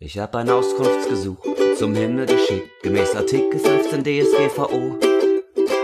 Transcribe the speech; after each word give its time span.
Ich 0.00 0.16
hab 0.16 0.36
ein 0.36 0.48
Auskunftsgesuch 0.48 1.38
zum 1.76 1.92
Himmel 1.92 2.26
geschickt, 2.26 2.70
gemäß 2.84 3.16
Artikel 3.16 3.58
15 3.58 4.04
DSGVO. 4.04 4.96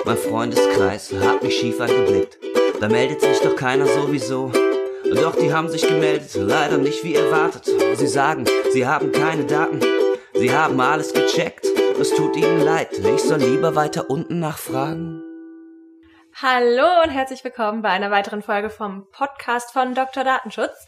Mein 0.04 0.16
Freundeskreis 0.16 1.12
hat 1.14 1.42
mich 1.42 1.58
schief 1.58 1.80
angeblickt, 1.80 2.38
da 2.80 2.86
meldet 2.86 3.22
sich 3.22 3.40
doch 3.40 3.56
keiner 3.56 3.86
sowieso. 3.86 4.52
Doch 5.16 5.34
die 5.34 5.52
haben 5.52 5.68
sich 5.68 5.84
gemeldet, 5.84 6.32
leider 6.36 6.78
nicht 6.78 7.02
wie 7.02 7.16
erwartet. 7.16 7.68
Sie 7.96 8.06
sagen, 8.06 8.44
sie 8.70 8.86
haben 8.86 9.10
keine 9.10 9.46
Daten, 9.46 9.80
sie 10.32 10.54
haben 10.54 10.78
alles 10.80 11.12
gecheckt. 11.12 11.66
Es 12.00 12.14
tut 12.14 12.36
ihnen 12.36 12.60
leid, 12.60 12.92
ich 12.96 13.20
soll 13.20 13.40
lieber 13.40 13.74
weiter 13.74 14.10
unten 14.10 14.38
nachfragen. 14.38 15.24
Hallo 16.40 17.02
und 17.02 17.10
herzlich 17.10 17.42
willkommen 17.42 17.82
bei 17.82 17.90
einer 17.90 18.12
weiteren 18.12 18.42
Folge 18.42 18.70
vom 18.70 19.08
Podcast 19.10 19.72
von 19.72 19.94
Dr. 19.94 20.22
Datenschutz. 20.22 20.86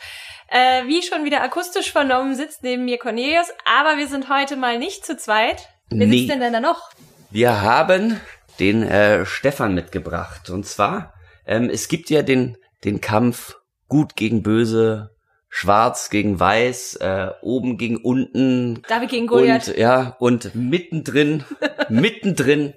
Äh, 0.48 0.86
wie 0.86 1.02
schon 1.02 1.24
wieder 1.24 1.42
akustisch 1.42 1.90
vernommen, 1.90 2.34
sitzt 2.34 2.62
neben 2.62 2.84
mir 2.84 2.98
Cornelius, 2.98 3.48
aber 3.64 3.98
wir 3.98 4.06
sind 4.06 4.28
heute 4.28 4.56
mal 4.56 4.78
nicht 4.78 5.04
zu 5.04 5.16
zweit. 5.16 5.68
Wer 5.90 6.06
Nee. 6.06 6.18
sitzt 6.26 6.30
denn 6.40 6.52
da 6.52 6.60
noch? 6.60 6.90
Wir 7.30 7.62
haben 7.62 8.20
den 8.58 8.82
äh, 8.82 9.26
Stefan 9.26 9.74
mitgebracht. 9.74 10.50
Und 10.50 10.66
zwar, 10.66 11.14
ähm, 11.46 11.68
es 11.70 11.88
gibt 11.88 12.10
ja 12.10 12.22
den, 12.22 12.56
den 12.84 13.00
Kampf 13.00 13.56
gut 13.88 14.16
gegen 14.16 14.42
böse, 14.42 15.10
schwarz 15.48 16.10
gegen 16.10 16.38
weiß, 16.38 16.96
äh, 16.96 17.30
oben 17.42 17.78
gegen 17.78 17.96
unten. 17.96 18.82
David 18.88 19.10
gegen 19.10 19.26
Goliath. 19.26 19.68
Und, 19.68 19.76
ja, 19.78 20.16
und 20.18 20.54
mittendrin, 20.54 21.44
mittendrin 21.88 22.74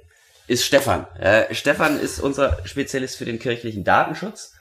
ist 0.48 0.66
Stefan. 0.66 1.06
Äh, 1.20 1.54
Stefan 1.54 2.00
ist 2.00 2.20
unser 2.20 2.58
Spezialist 2.66 3.18
für 3.18 3.26
den 3.26 3.40
kirchlichen 3.40 3.84
Datenschutz. 3.84 4.54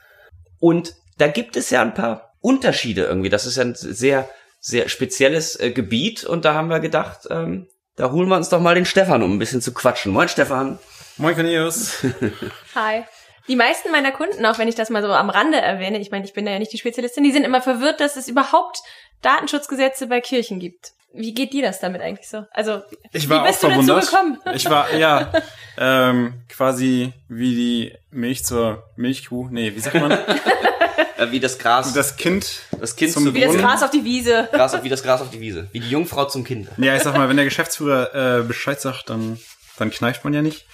Und 0.59 0.93
da 1.17 1.27
gibt 1.27 1.55
es 1.57 1.69
ja 1.69 1.81
ein 1.81 1.93
paar 1.93 2.28
Unterschiede 2.41 3.03
irgendwie. 3.03 3.29
Das 3.29 3.45
ist 3.45 3.57
ja 3.57 3.63
ein 3.63 3.75
sehr, 3.75 4.29
sehr 4.59 4.89
spezielles 4.89 5.59
äh, 5.59 5.71
Gebiet. 5.71 6.23
Und 6.23 6.45
da 6.45 6.53
haben 6.53 6.69
wir 6.69 6.79
gedacht, 6.79 7.21
ähm, 7.29 7.67
da 7.95 8.11
holen 8.11 8.29
wir 8.29 8.37
uns 8.37 8.49
doch 8.49 8.61
mal 8.61 8.75
den 8.75 8.85
Stefan, 8.85 9.23
um 9.23 9.33
ein 9.33 9.39
bisschen 9.39 9.61
zu 9.61 9.73
quatschen. 9.73 10.11
Moin, 10.11 10.29
Stefan. 10.29 10.79
Moin 11.17 11.35
Cornelius. 11.35 12.05
Hi. 12.75 13.03
Die 13.47 13.55
meisten 13.55 13.91
meiner 13.91 14.11
Kunden, 14.11 14.45
auch 14.45 14.59
wenn 14.59 14.67
ich 14.67 14.75
das 14.75 14.89
mal 14.89 15.01
so 15.01 15.11
am 15.11 15.29
Rande 15.29 15.59
erwähne, 15.59 15.99
ich 15.99 16.11
meine, 16.11 16.23
ich 16.23 16.33
bin 16.33 16.45
da 16.45 16.51
ja 16.51 16.59
nicht 16.59 16.71
die 16.71 16.77
Spezialistin, 16.77 17.23
die 17.23 17.31
sind 17.31 17.43
immer 17.43 17.61
verwirrt, 17.61 17.99
dass 17.99 18.15
es 18.15 18.27
überhaupt 18.27 18.79
Datenschutzgesetze 19.23 20.07
bei 20.07 20.21
Kirchen 20.21 20.59
gibt. 20.59 20.91
Wie 21.13 21.33
geht 21.33 21.53
dir 21.53 21.63
das 21.63 21.79
damit 21.79 22.01
eigentlich 22.01 22.29
so? 22.29 22.45
Also, 22.51 22.83
Ich 23.11 23.27
war 23.27 23.43
wie 23.43 23.47
bist 23.47 23.65
auch 23.65 23.69
du 23.69 23.75
dazu 23.75 23.85
verwundert. 23.85 24.11
gekommen? 24.11 24.55
Ich 24.55 24.69
war, 24.69 24.93
ja, 24.93 25.31
ähm, 25.79 26.35
quasi 26.47 27.11
wie 27.27 27.55
die 27.55 27.97
Milch 28.11 28.45
zur 28.45 28.83
Milchkuh. 28.95 29.47
Nee, 29.49 29.73
wie 29.75 29.79
sagt 29.79 29.95
man? 29.95 30.11
Äh, 31.19 31.31
wie 31.31 31.39
das 31.39 31.57
Gras, 31.59 31.87
das, 31.87 31.93
Das 31.93 32.17
Kind. 32.17 32.61
Kind 32.95 33.11
zum 33.11 33.25
zum 33.25 33.35
Wie 33.35 33.41
das 33.41 33.49
Brunnen. 33.49 33.65
Gras 33.65 33.83
auf 33.83 33.91
die 33.91 34.03
Wiese. 34.03 34.47
Gras 34.51 34.73
auf, 34.73 34.83
wie 34.83 34.89
das 34.89 35.03
Gras 35.03 35.21
auf 35.21 35.29
die 35.29 35.41
Wiese. 35.41 35.67
Wie 35.71 35.79
die 35.79 35.89
Jungfrau 35.89 36.25
zum 36.25 36.43
Kind. 36.43 36.69
Ja, 36.77 36.95
ich 36.95 37.03
sag 37.03 37.17
mal, 37.17 37.27
wenn 37.27 37.35
der 37.35 37.45
Geschäftsführer 37.45 38.39
äh, 38.39 38.43
Bescheid 38.43 38.79
sagt, 38.79 39.09
dann, 39.09 39.37
dann 39.77 39.91
kneift 39.91 40.23
man 40.23 40.33
ja 40.33 40.41
nicht. 40.41 40.65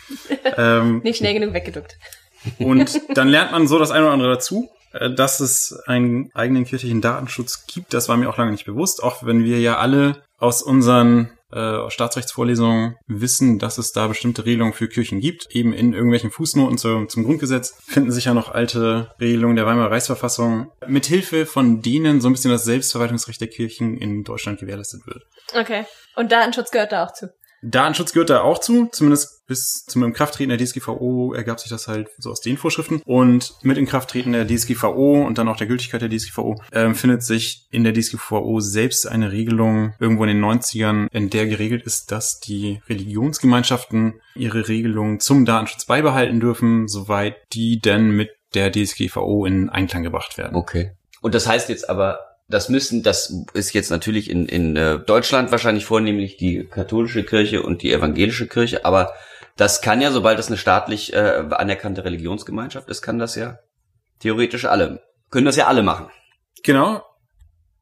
Ähm, 0.58 1.00
Nicht 1.04 1.18
schnell 1.18 1.34
genug 1.34 1.54
weggeduckt. 1.54 1.98
Und 2.60 3.02
dann 3.16 3.28
lernt 3.28 3.52
man 3.52 3.68
so 3.68 3.80
das 3.80 3.92
eine 3.92 4.06
oder 4.06 4.14
andere 4.14 4.34
dazu, 4.34 4.70
äh, 4.94 5.10
dass 5.10 5.40
es 5.40 5.80
einen 5.88 6.30
eigenen 6.36 6.66
kirchlichen 6.66 7.02
Datenschutz 7.02 7.66
gibt. 7.66 7.94
Das 7.94 8.08
war 8.08 8.18
mir 8.18 8.30
auch 8.30 8.38
lange 8.38 8.52
nicht 8.52 8.66
bewusst, 8.66 9.02
auch 9.02 9.26
wenn 9.26 9.44
wir 9.44 9.60
ja 9.60 9.78
alle 9.78 10.22
aus 10.38 10.62
unseren 10.62 11.32
äh, 11.56 11.90
Staatsrechtsvorlesungen 11.90 12.98
wissen, 13.08 13.60
dass 13.60 13.78
es 13.78 13.92
da 13.92 14.08
bestimmte 14.08 14.46
Regelungen 14.46 14.74
für 14.74 14.88
Kirchen 14.88 15.20
gibt. 15.20 15.48
Eben 15.52 15.74
in 15.74 15.94
irgendwelchen 15.94 16.32
Fußnoten 16.32 16.78
zu, 16.78 17.06
zum 17.06 17.24
Grundgesetz 17.24 17.76
finden 17.88 18.12
sich 18.12 18.26
ja 18.26 18.34
noch 18.34 18.52
alte 18.52 19.12
Regelungen 19.20 19.56
der 19.56 19.66
Weimarer 19.66 19.92
Reichsverfassung, 19.92 20.72
mithilfe 20.88 21.46
von 21.46 21.82
denen 21.82 22.22
so 22.22 22.28
ein 22.28 22.34
bisschen 22.34 22.52
das 22.52 22.66
Selbstverwaltungsrecht 22.66 23.40
der 23.40 23.48
Kirchen 23.48 23.98
in 23.98 24.24
Deutschland 24.24 24.60
gewährleistet 24.60 25.08
wird. 25.08 25.24
Okay. 25.54 25.86
Und 26.16 26.32
Datenschutz 26.32 26.72
gehört 26.72 26.92
da 26.92 27.06
auch 27.06 27.14
zu. 27.14 27.34
Datenschutz 27.66 28.14
gehört 28.14 28.30
da 28.30 28.42
auch 28.42 28.60
zu, 28.60 28.88
zumindest 28.92 29.46
bis 29.48 29.86
zum 29.86 30.04
Inkrafttreten 30.04 30.56
der 30.56 30.64
DSGVO 30.64 31.34
ergab 31.34 31.60
sich 31.60 31.70
das 31.70 31.88
halt 31.88 32.10
so 32.18 32.32
aus 32.32 32.42
den 32.42 32.58
Vorschriften. 32.58 33.02
Und 33.06 33.56
mit 33.64 33.78
Inkrafttreten 33.78 34.34
der 34.34 34.48
DSGVO 34.48 35.26
und 35.26 35.38
dann 35.38 35.48
auch 35.48 35.58
der 35.58 35.68
Gültigkeit 35.68 36.02
der 36.02 36.10
DSGVO 36.10 36.62
ähm, 36.72 36.96
findet 36.96 37.24
sich 37.24 37.68
in 37.72 37.84
der 37.84 37.94
DSGVO 37.94 38.60
selbst 38.60 39.08
eine 39.08 39.32
Regelung 39.32 39.94
irgendwo 40.00 40.24
in 40.24 40.30
den 40.30 40.44
90ern, 40.44 41.08
in 41.12 41.30
der 41.30 41.48
geregelt 41.48 41.84
ist, 41.84 42.12
dass 42.12 42.40
die 42.40 42.82
Religionsgemeinschaften 42.88 44.22
ihre 44.36 44.68
Regelungen 44.68 45.20
zum 45.20 45.46
Datenschutz 45.46 45.86
beibehalten 45.86 46.40
dürfen, 46.40 46.88
soweit 46.88 47.36
die 47.54 47.80
denn 47.80 48.12
mit 48.12 48.30
der 48.54 48.72
DSGVO 48.72 49.46
in 49.46 49.70
Einklang 49.70 50.04
gebracht 50.04 50.38
werden. 50.38 50.56
Okay. 50.56 50.92
Und 51.22 51.34
das 51.34 51.48
heißt 51.48 51.70
jetzt 51.70 51.90
aber, 51.90 52.35
das 52.48 52.70
müssen, 52.70 53.02
das 53.04 53.34
ist 53.54 53.74
jetzt 53.74 53.90
natürlich 53.90 54.30
in, 54.30 54.46
in 54.48 54.76
äh, 54.76 55.00
Deutschland 55.00 55.52
wahrscheinlich 55.52 55.86
vornehmlich 55.86 56.38
die 56.38 56.66
katholische 56.66 57.24
Kirche 57.24 57.64
und 57.64 57.82
die 57.82 57.92
evangelische 57.92 58.48
Kirche, 58.48 58.86
aber 58.86 59.14
das 59.58 59.82
kann 59.82 60.02
ja, 60.02 60.12
sobald 60.12 60.38
das 60.38 60.48
eine 60.48 60.58
staatlich 60.58 61.14
äh, 61.14 61.44
anerkannte 61.50 62.04
Religionsgemeinschaft 62.04 62.90
ist, 62.90 63.02
kann 63.02 63.20
das 63.20 63.36
ja 63.36 63.60
theoretisch 64.20 64.66
alle, 64.66 65.02
können 65.32 65.46
das 65.46 65.56
ja 65.56 65.68
alle 65.68 65.82
machen. 65.82 66.08
Genau. 66.64 67.04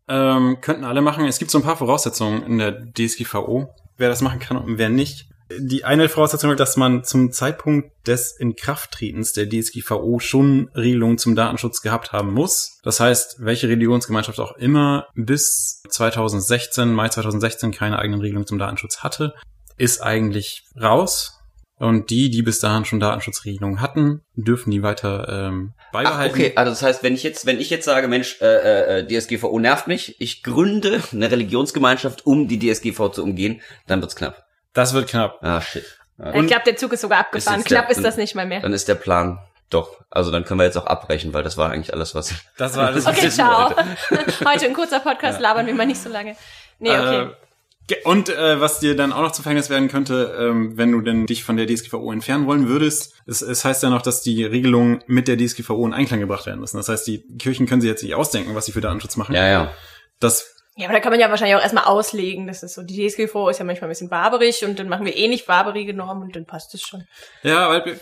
Ähm, 0.07 0.59
könnten 0.61 0.83
alle 0.83 1.01
machen. 1.01 1.25
Es 1.25 1.39
gibt 1.39 1.49
so 1.49 1.57
ein 1.57 1.63
paar 1.63 1.77
Voraussetzungen 1.77 2.43
in 2.43 2.57
der 2.57 2.91
DSGVO, 2.93 3.73
wer 3.97 4.09
das 4.09 4.21
machen 4.21 4.39
kann 4.39 4.57
und 4.57 4.77
wer 4.77 4.89
nicht. 4.89 5.29
Die 5.59 5.85
eine 5.85 6.09
Voraussetzung 6.09 6.51
ist, 6.51 6.59
dass 6.59 6.77
man 6.77 7.03
zum 7.03 7.31
Zeitpunkt 7.31 7.91
des 8.07 8.31
Inkrafttretens 8.37 9.33
der 9.33 9.49
DSGVO 9.49 10.19
schon 10.19 10.69
Regelungen 10.75 11.17
zum 11.17 11.35
Datenschutz 11.35 11.81
gehabt 11.81 12.11
haben 12.11 12.33
muss. 12.33 12.79
Das 12.83 12.99
heißt, 12.99 13.37
welche 13.39 13.69
Religionsgemeinschaft 13.69 14.39
auch 14.39 14.57
immer 14.57 15.07
bis 15.15 15.81
2016, 15.89 16.93
Mai 16.93 17.09
2016 17.09 17.71
keine 17.71 17.99
eigenen 17.99 18.21
Regelungen 18.21 18.47
zum 18.47 18.59
Datenschutz 18.59 18.99
hatte, 18.99 19.33
ist 19.77 20.01
eigentlich 20.01 20.65
raus. 20.79 21.39
Und 21.77 22.11
die, 22.11 22.29
die 22.29 22.43
bis 22.43 22.59
dahin 22.59 22.85
schon 22.85 22.99
Datenschutzregelungen 22.99 23.81
hatten, 23.81 24.21
dürfen 24.35 24.71
die 24.71 24.83
weiter 24.83 25.27
ähm, 25.47 25.73
Ach, 25.77 25.91
beibehalten. 25.91 26.35
okay, 26.35 26.53
also 26.55 26.71
das 26.71 26.81
heißt, 26.83 27.03
wenn 27.03 27.13
ich 27.13 27.23
jetzt, 27.23 27.45
wenn 27.45 27.59
ich 27.59 27.69
jetzt 27.69 27.85
sage, 27.85 28.07
Mensch, 28.07 28.39
äh, 28.41 28.99
äh, 28.99 29.07
DSGVO 29.07 29.59
nervt 29.59 29.87
mich, 29.87 30.15
ich 30.21 30.43
gründe 30.43 31.01
eine 31.11 31.31
Religionsgemeinschaft, 31.31 32.25
um 32.25 32.47
die 32.47 32.59
DSGVO 32.59 33.09
zu 33.09 33.23
umgehen, 33.23 33.59
dann 33.87 34.01
wird's 34.01 34.15
knapp. 34.15 34.42
Das 34.73 34.93
wird 34.93 35.09
knapp. 35.09 35.37
Ah, 35.41 35.61
shit. 35.61 35.85
Ja, 36.17 36.33
ich 36.35 36.47
glaube, 36.47 36.63
der 36.65 36.75
Zug 36.77 36.93
ist 36.93 37.01
sogar 37.01 37.19
abgefahren. 37.19 37.59
Ist 37.59 37.67
Knapp 37.67 37.87
der- 37.87 37.97
ist 37.97 38.03
das 38.03 38.17
nicht 38.17 38.35
mal 38.35 38.45
mehr. 38.45 38.61
Dann 38.61 38.73
ist 38.73 38.87
der 38.87 38.95
Plan 38.95 39.39
doch. 39.69 39.97
Also 40.09 40.31
dann 40.31 40.45
können 40.45 40.59
wir 40.59 40.65
jetzt 40.65 40.77
auch 40.77 40.85
abbrechen, 40.85 41.33
weil 41.33 41.43
das 41.43 41.57
war 41.57 41.71
eigentlich 41.71 41.93
alles, 41.93 42.13
was 42.13 42.33
Das 42.57 42.75
war 42.77 42.87
alles, 42.87 43.05
was 43.05 43.17
Okay, 43.17 43.29
ciao. 43.29 43.71
Heute 44.45 44.65
ein 44.65 44.73
kurzer 44.73 44.99
Podcast, 44.99 45.39
labern 45.39 45.65
wir 45.65 45.73
mal 45.73 45.85
nicht 45.87 46.01
so 46.01 46.09
lange. 46.09 46.35
Nee, 46.79 46.91
okay. 46.91 47.21
Äh, 47.23 47.95
und 48.05 48.29
äh, 48.29 48.61
was 48.61 48.79
dir 48.79 48.95
dann 48.95 49.11
auch 49.11 49.21
noch 49.21 49.31
zu 49.33 49.41
Verhängnis 49.41 49.69
werden 49.69 49.89
könnte, 49.89 50.35
ähm, 50.39 50.77
wenn 50.77 50.91
du 50.91 51.01
denn 51.01 51.25
dich 51.25 51.43
von 51.43 51.57
der 51.57 51.67
DSGVO 51.67 52.11
entfernen 52.13 52.45
wollen 52.47 52.67
würdest, 52.69 53.13
es, 53.25 53.41
es 53.41 53.65
heißt 53.65 53.83
ja 53.83 53.89
noch, 53.89 54.01
dass 54.01 54.21
die 54.21 54.45
Regelungen 54.45 55.03
mit 55.07 55.27
der 55.27 55.37
DSGVO 55.37 55.85
in 55.85 55.93
Einklang 55.93 56.19
gebracht 56.21 56.45
werden 56.45 56.59
müssen. 56.61 56.77
Das 56.77 56.87
heißt, 56.87 57.05
die 57.07 57.23
Kirchen 57.37 57.65
können 57.65 57.81
sich 57.81 57.89
jetzt 57.89 58.03
nicht 58.03 58.15
ausdenken, 58.15 58.55
was 58.55 58.65
sie 58.67 58.71
für 58.71 58.79
Datenschutz 58.81 59.17
machen. 59.17 59.35
Ja, 59.35 59.47
ja. 59.47 59.71
Das 60.19 60.52
Ja, 60.75 60.85
aber 60.87 60.93
da 60.95 60.99
kann 61.01 61.11
man 61.11 61.19
ja 61.19 61.29
wahrscheinlich 61.29 61.55
auch 61.55 61.61
erstmal 61.61 61.83
auslegen. 61.83 62.47
Das 62.47 62.63
ist 62.63 62.73
so, 62.73 62.81
die 62.81 63.07
DSGVO 63.07 63.49
ist 63.49 63.59
ja 63.59 63.65
manchmal 63.65 63.89
ein 63.89 63.91
bisschen 63.91 64.09
barbarig 64.09 64.65
und 64.65 64.79
dann 64.79 64.89
machen 64.89 65.05
wir 65.05 65.15
eh 65.15 65.27
nicht 65.27 65.45
barbarige 65.45 65.93
Normen 65.93 66.23
und 66.23 66.35
dann 66.35 66.45
passt 66.45 66.73
es 66.73 66.81
schon. 66.81 67.07
Ja, 67.43 67.69
weil 67.69 67.99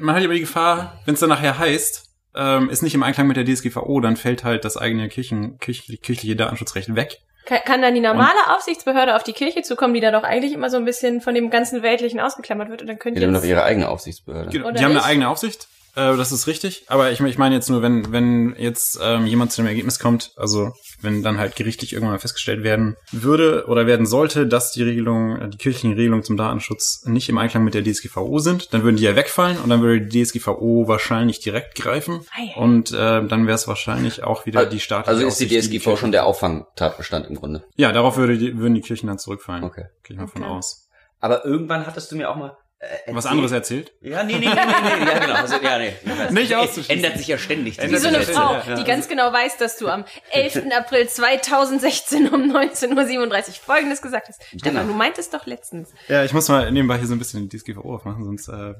man 0.00 0.14
hat 0.14 0.22
ja 0.22 0.24
immer 0.24 0.34
die 0.34 0.40
Gefahr, 0.40 0.98
wenn 1.04 1.14
es 1.14 1.20
dann 1.20 1.28
nachher 1.28 1.58
heißt, 1.58 2.06
ähm, 2.34 2.70
ist 2.70 2.82
nicht 2.82 2.94
im 2.94 3.02
Einklang 3.02 3.26
mit 3.26 3.36
der 3.36 3.44
DSGVO, 3.44 4.00
dann 4.00 4.16
fällt 4.16 4.44
halt 4.44 4.64
das 4.64 4.76
eigene 4.76 5.08
Kirchen, 5.08 5.58
kirchliche, 5.58 6.00
kirchliche 6.00 6.36
Datenschutzrecht 6.36 6.94
weg. 6.94 7.18
Kann, 7.44 7.60
kann 7.64 7.82
dann 7.82 7.94
die 7.94 8.00
normale 8.00 8.54
Aufsichtsbehörde 8.54 9.16
auf 9.16 9.22
die 9.24 9.32
Kirche 9.32 9.62
zukommen, 9.62 9.92
die 9.94 10.00
da 10.00 10.10
doch 10.10 10.22
eigentlich 10.22 10.52
immer 10.52 10.70
so 10.70 10.76
ein 10.76 10.84
bisschen 10.84 11.20
von 11.20 11.34
dem 11.34 11.50
ganzen 11.50 11.82
Weltlichen 11.82 12.20
ausgeklammert 12.20 12.70
wird 12.70 12.82
und 12.82 12.86
dann 12.86 12.98
könnt 12.98 13.16
Die 13.16 13.20
ihr 13.20 13.26
haben 13.26 13.34
doch 13.34 13.44
ihre 13.44 13.64
eigene 13.64 13.88
Aufsichtsbehörde. 13.88 14.50
Genau, 14.50 14.70
die 14.70 14.78
haben 14.78 14.92
eine 14.92 14.94
nicht? 15.00 15.06
eigene 15.06 15.28
Aufsicht, 15.28 15.66
äh, 16.00 16.16
das 16.16 16.32
ist 16.32 16.46
richtig. 16.46 16.84
Aber 16.88 17.10
ich, 17.10 17.20
ich 17.20 17.38
meine 17.38 17.54
jetzt 17.54 17.68
nur, 17.70 17.82
wenn, 17.82 18.12
wenn 18.12 18.54
jetzt 18.58 18.98
ähm, 19.02 19.26
jemand 19.26 19.52
zu 19.52 19.62
dem 19.62 19.68
Ergebnis 19.68 19.98
kommt, 19.98 20.32
also 20.36 20.72
wenn 21.02 21.22
dann 21.22 21.38
halt 21.38 21.56
gerichtlich 21.56 21.92
irgendwann 21.92 22.14
mal 22.14 22.18
festgestellt 22.18 22.62
werden 22.62 22.96
würde 23.12 23.64
oder 23.66 23.86
werden 23.86 24.06
sollte, 24.06 24.46
dass 24.46 24.72
die 24.72 24.82
Regelungen, 24.82 25.40
äh, 25.40 25.48
die 25.48 25.58
kirchlichen 25.58 25.94
Regelungen 25.94 26.24
zum 26.24 26.36
Datenschutz 26.36 27.04
nicht 27.06 27.28
im 27.28 27.38
Einklang 27.38 27.64
mit 27.64 27.74
der 27.74 27.84
DSGVO 27.84 28.38
sind, 28.38 28.72
dann 28.72 28.82
würden 28.82 28.96
die 28.96 29.02
ja 29.04 29.16
wegfallen 29.16 29.58
und 29.58 29.68
dann 29.70 29.82
würde 29.82 30.06
die 30.06 30.22
DSGVO 30.24 30.88
wahrscheinlich 30.88 31.40
direkt 31.40 31.74
greifen. 31.74 32.20
Ei, 32.36 32.52
ei. 32.54 32.60
Und 32.60 32.92
äh, 32.92 33.26
dann 33.26 33.46
wäre 33.46 33.54
es 33.54 33.68
wahrscheinlich 33.68 34.24
auch 34.24 34.46
wieder 34.46 34.66
die 34.66 34.80
staatliche 34.80 35.10
Also 35.16 35.26
ist 35.26 35.40
die 35.40 35.48
DSGVO 35.48 35.96
schon 35.96 36.12
der 36.12 36.26
Auffangtatbestand 36.26 37.26
im 37.28 37.36
Grunde. 37.36 37.64
Ja, 37.76 37.92
darauf 37.92 38.16
würde 38.16 38.38
die, 38.38 38.58
würden 38.58 38.74
die 38.74 38.80
Kirchen 38.80 39.06
dann 39.06 39.18
zurückfallen. 39.18 39.64
Okay. 39.64 39.84
Gehe 40.04 40.14
ich 40.14 40.20
mal 40.20 40.26
von 40.26 40.42
Okay. 40.42 40.50
aus. 40.50 40.88
Aber 41.20 41.44
irgendwann 41.44 41.86
hattest 41.86 42.10
du 42.10 42.16
mir 42.16 42.30
auch 42.30 42.36
mal 42.36 42.56
äh, 42.80 42.86
Was 43.14 43.24
erzählt- 43.26 43.30
anderes 43.32 43.52
erzählt? 43.52 43.92
Ja, 44.00 44.22
nee, 44.24 44.38
nee, 44.38 44.38
nee, 44.40 44.46
nee, 44.48 45.04
nee, 45.04 45.10
ja, 45.12 45.18
genau. 45.18 45.34
Also, 45.34 45.56
ja, 45.62 45.78
nee. 45.78 45.92
Nicht 46.30 46.54
auszuschließen. 46.54 46.96
Ändert 46.96 47.18
sich 47.18 47.28
ja 47.28 47.38
ständig. 47.38 47.80
Wie 47.80 47.96
so 47.96 48.08
eine 48.08 48.20
Frau, 48.22 48.54
ja, 48.54 48.64
ja. 48.68 48.74
die 48.76 48.84
ganz 48.84 49.06
genau 49.08 49.32
weiß, 49.32 49.58
dass 49.58 49.76
du 49.76 49.88
am 49.88 50.04
11. 50.32 50.62
April 50.76 51.08
2016 51.08 52.28
um 52.28 52.50
19.37 52.50 53.48
Uhr 53.48 53.54
Folgendes 53.64 54.00
gesagt 54.02 54.28
hast. 54.28 54.42
Stefan, 54.44 54.72
Genau. 54.74 54.84
du 54.86 54.94
meintest 54.94 55.32
doch 55.34 55.46
letztens. 55.46 55.90
Ja, 56.08 56.24
ich 56.24 56.32
muss 56.32 56.48
mal 56.48 56.70
nebenbei 56.72 56.96
hier 56.98 57.06
so 57.06 57.14
ein 57.14 57.18
bisschen 57.18 57.48
die 57.48 57.56
DSGVO 57.58 57.94
aufmachen, 57.96 58.24
sonst 58.24 58.48
äh, 58.48 58.74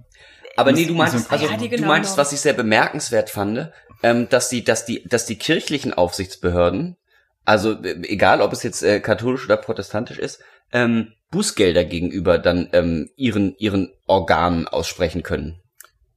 Aber 0.57 0.73
nee, 0.73 0.87
du 0.87 0.95
meinst, 0.95 1.31
also 1.31 1.47
Ja, 1.47 1.57
die 1.57 1.69
du 1.69 1.77
genau 1.77 1.89
meinst, 1.89 2.17
was 2.17 2.33
ich 2.33 2.41
sehr 2.41 2.55
bemerkenswert 2.55 3.29
fand, 3.31 3.71
ähm, 4.03 4.29
dass 4.31 4.49
die, 4.49 4.65
dass 4.65 4.87
die, 4.87 5.07
dass 5.07 5.27
die 5.27 5.37
kirchlichen 5.37 5.93
Aufsichtsbehörden 5.95 6.97
also 7.47 7.73
äh, 7.83 7.97
egal 8.07 8.43
ob 8.43 8.53
es 8.53 8.63
jetzt 8.63 8.83
äh, 8.83 9.01
katholisch 9.01 9.45
oder 9.47 9.57
protestantisch 9.57 10.19
ist, 10.19 10.41
ähm, 10.73 11.15
Bußgelder 11.31 11.85
gegenüber 11.85 12.39
dann 12.39 12.69
ähm, 12.73 13.11
ihren 13.17 13.57
ihren 13.59 13.93
Organen 14.07 14.67
aussprechen 14.67 15.23
können. 15.23 15.61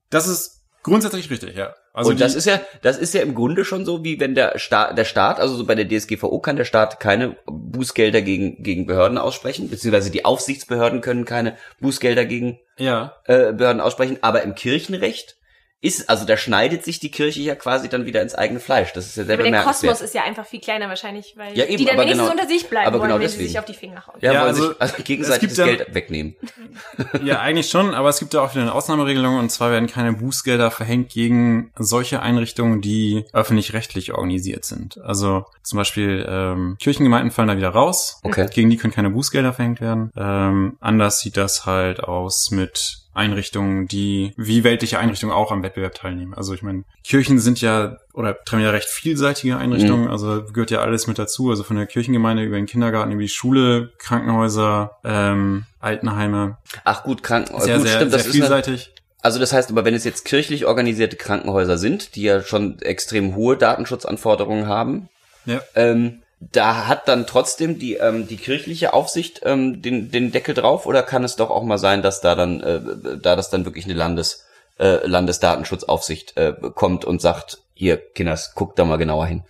Das 0.10 0.27
ist 0.27 0.63
grundsätzlich 0.83 1.30
richtig, 1.30 1.56
ja. 1.56 1.75
Also 1.95 2.10
und 2.10 2.21
das 2.21 2.33
ist 2.33 2.45
ja, 2.45 2.60
das 2.81 2.98
ist 2.98 3.13
ja 3.13 3.21
im 3.21 3.36
Grunde 3.36 3.63
schon 3.65 3.86
so, 3.86 4.04
wie 4.04 4.19
wenn 4.19 4.33
der 4.33 4.57
Staat, 4.57 4.98
der 4.98 5.06
Staat, 5.06 5.39
also 5.39 5.56
so 5.56 5.63
bei 5.63 5.75
der 5.75 5.88
DSGVO 5.88 6.39
kann 6.39 6.56
der 6.56 6.65
Staat 6.65 7.00
keine 7.00 7.38
Bußgelder 7.45 8.24
gegen, 8.24 8.63
gegen 8.63 8.88
Behörden 8.88 9.19
aussprechen, 9.19 9.69
beziehungsweise 9.69 10.10
die 10.10 10.25
Aufsichtsbehörden 10.25 11.01
können 11.01 11.24
keine 11.24 11.56
Bußgelder 11.81 12.25
gegen 12.25 12.59
ja. 12.77 13.16
äh, 13.25 13.54
Behörden 13.54 13.80
aussprechen, 13.80 14.18
aber 14.21 14.42
im 14.42 14.56
Kirchenrecht 14.56 15.38
ist, 15.83 16.09
also 16.09 16.25
da 16.25 16.38
schneidet 16.38 16.83
sich 16.85 17.00
die 17.00 17.12
Kirche 17.12 17.41
ja 17.41 17.56
quasi 17.56 17.89
dann 17.89 18.06
wieder 18.06 18.21
ins 18.21 18.33
eigene 18.33 18.59
Fleisch. 18.62 18.94
Das 18.94 19.06
ist 19.06 19.18
ja 19.18 19.25
sehr 19.25 19.33
Aber 19.35 19.44
der 19.44 19.50
bemerkenswert. 19.51 19.91
Kosmos 19.91 20.01
ist 20.09 20.15
ja 20.15 20.24
einfach 20.24 20.45
viel 20.45 20.62
kleiner 20.62 20.88
wahrscheinlich, 20.88 21.33
weil 21.38 21.56
Ja, 21.57 21.65
eben, 21.65 21.77
die 21.77 21.85
dann 21.85 21.97
wenigstens 21.97 22.21
genau- 22.21 22.31
unter 22.31 22.47
sich 22.47 22.69
bleiben 22.69 22.88
aber 22.88 23.00
wollen, 23.00 23.09
genau 23.12 23.21
wenn 23.21 23.30
sie 23.30 23.45
sich 23.45 23.59
auf 23.59 23.65
die 23.65 23.74
Finger 23.74 24.07
hauen. 24.07 24.15
ja, 24.21 24.31
Ja, 24.33 24.39
wollen 24.39 24.50
also, 24.50 24.68
sich 24.69 24.81
also 24.81 24.95
gegenseitig 25.03 25.51
es 25.51 25.56
das 25.57 25.65
gibt 25.68 25.80
ja- 25.80 25.83
Geld 25.83 25.94
wegnehmen. 25.94 26.35
Ja, 27.24 27.39
eigentlich 27.41 27.69
schon, 27.69 27.94
aber 27.94 28.09
es 28.09 28.19
gibt 28.19 28.33
ja 28.33 28.41
auch 28.41 28.51
wieder 28.53 28.62
eine 28.63 28.74
Ausnahmeregelung 28.74 29.38
und 29.38 29.50
zwar 29.51 29.71
werden 29.71 29.88
keine 29.88 30.13
Bußgelder 30.13 30.71
verhängt 30.71 31.09
gegen 31.09 31.71
solche 31.77 32.21
Einrichtungen, 32.21 32.81
die 32.81 33.25
öffentlich-rechtlich 33.33 34.13
organisiert 34.13 34.65
sind. 34.65 34.97
Also 35.03 35.45
zum 35.63 35.77
Beispiel 35.77 36.25
ähm, 36.27 36.77
Kirchengemeinden 36.80 37.31
fallen 37.31 37.50
da 37.50 37.57
wieder 37.57 37.69
raus. 37.69 38.19
Okay. 38.24 38.47
Gegen 38.53 38.69
die 38.69 38.77
können 38.77 38.94
keine 38.94 39.09
Bußgelder 39.09 39.51
verhängt 39.53 39.81
werden. 39.81 40.12
Ähm, 40.15 40.77
anders 40.80 41.19
sieht 41.19 41.35
das 41.38 41.65
halt 41.65 42.00
aus 42.01 42.51
mit 42.51 43.00
Einrichtungen, 43.13 43.88
die 43.88 44.33
wie 44.38 44.63
weltliche 44.63 45.00
Einrichtungen 45.00 45.33
auch 45.33 45.51
am 45.51 45.63
Wettbewerb 45.63 45.94
teilnehmen. 45.95 46.33
Also 46.33 46.54
ich 46.54 46.62
meine, 46.62 46.83
Kirchen 47.04 47.39
sind 47.39 47.62
ja 47.62 47.98
oder 48.13 48.33
betreiben 48.33 48.63
ja 48.63 48.71
recht 48.71 48.88
vielseitige 48.88 49.57
Einrichtungen, 49.57 50.07
also 50.10 50.44
gehört 50.51 50.71
ja 50.71 50.81
alles 50.81 51.07
mit 51.07 51.19
dazu. 51.19 51.50
Also 51.50 51.63
von 51.63 51.75
der 51.75 51.86
Kirchengemeinde 51.86 52.44
über 52.44 52.56
den 52.56 52.65
Kindergarten, 52.65 53.12
über 53.12 53.21
die 53.21 53.30
Schule, 53.30 53.92
Krankenhäuser, 54.00 54.98
ähm, 55.04 55.63
Altenheime. 55.80 56.57
Ach 56.83 57.04
gut, 57.04 57.24
Kranken, 57.24 57.60
Sehr, 57.62 57.77
gut, 57.77 57.88
sehr, 57.88 57.95
stimmt, 57.98 58.12
sehr 58.12 58.18
das 58.19 58.27
ist 58.27 58.33
eine, 58.33 58.33
vielseitig. 58.33 58.92
Also 59.21 59.39
das 59.39 59.54
heißt 59.54 59.69
aber, 59.71 59.86
wenn 59.86 59.94
es 59.94 60.04
jetzt 60.04 60.25
kirchlich 60.25 60.66
organisierte 60.66 61.16
Krankenhäuser 61.16 61.77
sind, 61.77 62.16
die 62.16 62.24
ja 62.24 62.42
schon 62.42 62.80
extrem 62.81 63.36
hohe 63.36 63.56
Datenschutzanforderungen 63.57 64.68
haben, 64.68 65.07
Ja. 65.45 65.62
ähm, 65.75 66.23
da 66.51 66.88
hat 66.88 67.07
dann 67.07 67.28
trotzdem 67.28 67.80
die 67.80 67.95
ähm, 67.95 68.28
die 68.28 68.38
kirchliche 68.38 68.94
Aufsicht 68.94 69.42
ähm, 69.44 69.81
den 69.81 70.12
den 70.12 70.31
Deckel 70.31 70.54
drauf 70.56 70.86
oder 70.86 71.04
kann 71.04 71.24
es 71.24 71.36
doch 71.36 71.50
auch 71.50 71.63
mal 71.63 71.78
sein, 71.78 72.01
dass 72.01 72.22
da 72.22 72.36
dann 72.36 72.60
äh, 72.62 72.81
da 73.22 73.36
das 73.36 73.50
dann 73.50 73.66
wirklich 73.66 73.86
eine 73.86 73.94
Landes 73.94 74.45
äh, 74.80 75.06
Landesdatenschutzaufsicht 75.06 76.38
äh, 76.38 76.54
kommt 76.74 77.06
und 77.06 77.22
sagt, 77.22 77.60
hier 77.74 77.98
Kinders, 77.98 78.54
guckt 78.56 78.80
da 78.80 78.86
mal 78.86 78.98
genauer 78.98 79.28
hin. 79.28 79.44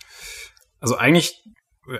Also 0.80 0.96
eigentlich, 0.96 1.42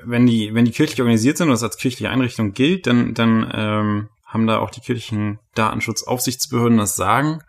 wenn 0.04 0.26
die, 0.26 0.54
wenn 0.54 0.64
die 0.64 0.72
kirchlich 0.72 1.00
organisiert 1.00 1.38
sind 1.38 1.48
und 1.48 1.54
das 1.54 1.62
als 1.62 1.76
kirchliche 1.76 2.10
Einrichtung 2.10 2.52
gilt, 2.52 2.86
dann, 2.86 3.14
dann 3.14 3.50
ähm, 3.54 4.08
haben 4.26 4.46
da 4.46 4.58
auch 4.58 4.70
die 4.70 4.80
kirchlichen 4.80 5.38
Datenschutzaufsichtsbehörden 5.54 6.78
das 6.78 6.96
Sagen. 6.96 7.42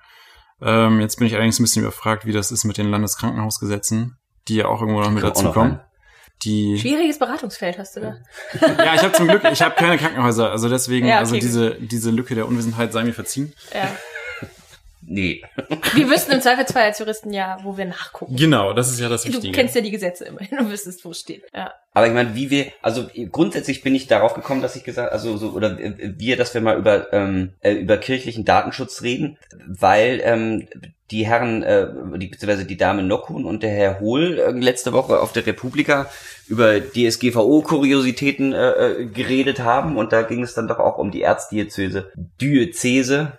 Ähm, 0.62 1.02
jetzt 1.02 1.18
bin 1.18 1.28
ich 1.28 1.34
allerdings 1.34 1.60
ein 1.60 1.64
bisschen 1.64 1.84
überfragt, 1.84 2.26
wie 2.26 2.32
das 2.32 2.52
ist 2.52 2.64
mit 2.64 2.78
den 2.78 2.90
Landeskrankenhausgesetzen, 2.90 4.18
die 4.48 4.56
ja 4.56 4.68
auch 4.68 4.82
irgendwo 4.82 5.02
noch 5.02 5.12
mit 5.12 5.24
Kommt 5.24 5.34
auch 5.34 5.36
dazu 5.36 5.46
noch 5.48 5.54
kommen. 5.54 5.72
rein. 5.72 5.82
Die, 6.44 6.78
Schwieriges 6.78 7.18
Beratungsfeld 7.18 7.78
hast 7.80 7.96
du 7.96 8.02
da. 8.02 8.18
ja, 8.62 8.94
ich 8.96 9.02
habe 9.02 9.14
zum 9.14 9.28
Glück, 9.28 9.44
ich 9.52 9.62
habe 9.62 9.76
keine 9.76 9.98
Krankenhäuser, 9.98 10.52
also 10.52 10.70
deswegen, 10.70 11.08
Ja, 11.08 11.16
okay, 11.16 11.20
also 11.22 11.36
diese, 11.36 11.76
diese 11.76 12.12
Lücke 12.12 12.36
der 12.36 12.48
Unwissenheit 12.48 12.94
sei 12.94 13.04
mir 13.04 13.14
verziehen. 13.14 13.54
Ja. 13.74 13.90
Nee. 15.08 15.44
Wir 15.94 16.10
wüssten 16.10 16.32
im 16.32 16.42
Zweifelsfall 16.42 16.84
als 16.84 16.98
Juristen 17.00 17.32
ja, 17.32 17.58
wo 17.62 17.78
wir 17.78 17.86
nachgucken. 17.86 18.36
Genau, 18.36 18.74
das 18.74 18.90
ist 18.92 19.00
ja 19.00 19.08
das 19.08 19.22
Du 19.24 19.30
Wichtige. 19.34 19.54
kennst 19.54 19.76
ja 19.76 19.82
die 19.82 19.92
Gesetze 19.92 20.26
immerhin 20.26 20.58
und 20.58 20.72
wüsstest, 20.72 21.06
wo 21.06 21.12
es 21.12 21.20
steht. 21.20 21.44
Ja. 21.54 21.74
Aber 21.94 22.08
ich 22.08 22.14
meine, 22.14 22.34
wie 22.36 22.50
wir, 22.50 22.72
also 22.82 23.08
grundsätzlich 23.32 23.84
bin 23.84 23.94
ich 23.94 24.08
darauf 24.08 24.34
gekommen, 24.34 24.62
dass 24.64 24.76
ich 24.76 24.84
gesagt, 24.84 25.12
also 25.12 25.38
so 25.38 25.52
oder 25.52 25.80
äh, 25.80 26.14
wir, 26.18 26.38
dass 26.38 26.54
wir 26.56 26.62
mal 26.62 26.78
über 26.78 27.14
ähm, 27.14 27.54
äh, 27.62 27.74
über 27.74 27.98
kirchlichen 27.98 28.46
Datenschutz 28.46 29.04
reden, 29.04 29.38
weil 29.68 30.22
ähm, 30.24 30.68
die 31.12 31.26
Herren, 31.26 31.62
äh, 31.64 31.88
die 32.18 32.28
beziehungsweise 32.28 32.66
die 32.66 32.78
Dame 32.78 33.04
Nockhun 33.04 33.46
und 33.46 33.62
der 33.62 33.70
Herr 33.70 34.00
Hohl 34.00 34.40
äh, 34.40 34.52
letzte 34.52 34.94
Woche 34.94 35.20
auf 35.20 35.34
der 35.34 35.46
Republika 35.46 36.10
über 36.48 36.80
DSGVO-Kuriositäten 36.80 38.54
äh, 38.54 38.70
äh, 38.70 39.06
geredet 39.06 39.60
haben. 39.60 39.98
Und 39.98 40.14
da 40.14 40.24
ging 40.24 40.44
es 40.44 40.54
dann 40.56 40.68
doch 40.68 40.80
auch 40.80 40.98
um 40.98 41.12
die 41.12 41.22
Erzdiözese, 41.22 42.12
Diözese, 42.42 43.38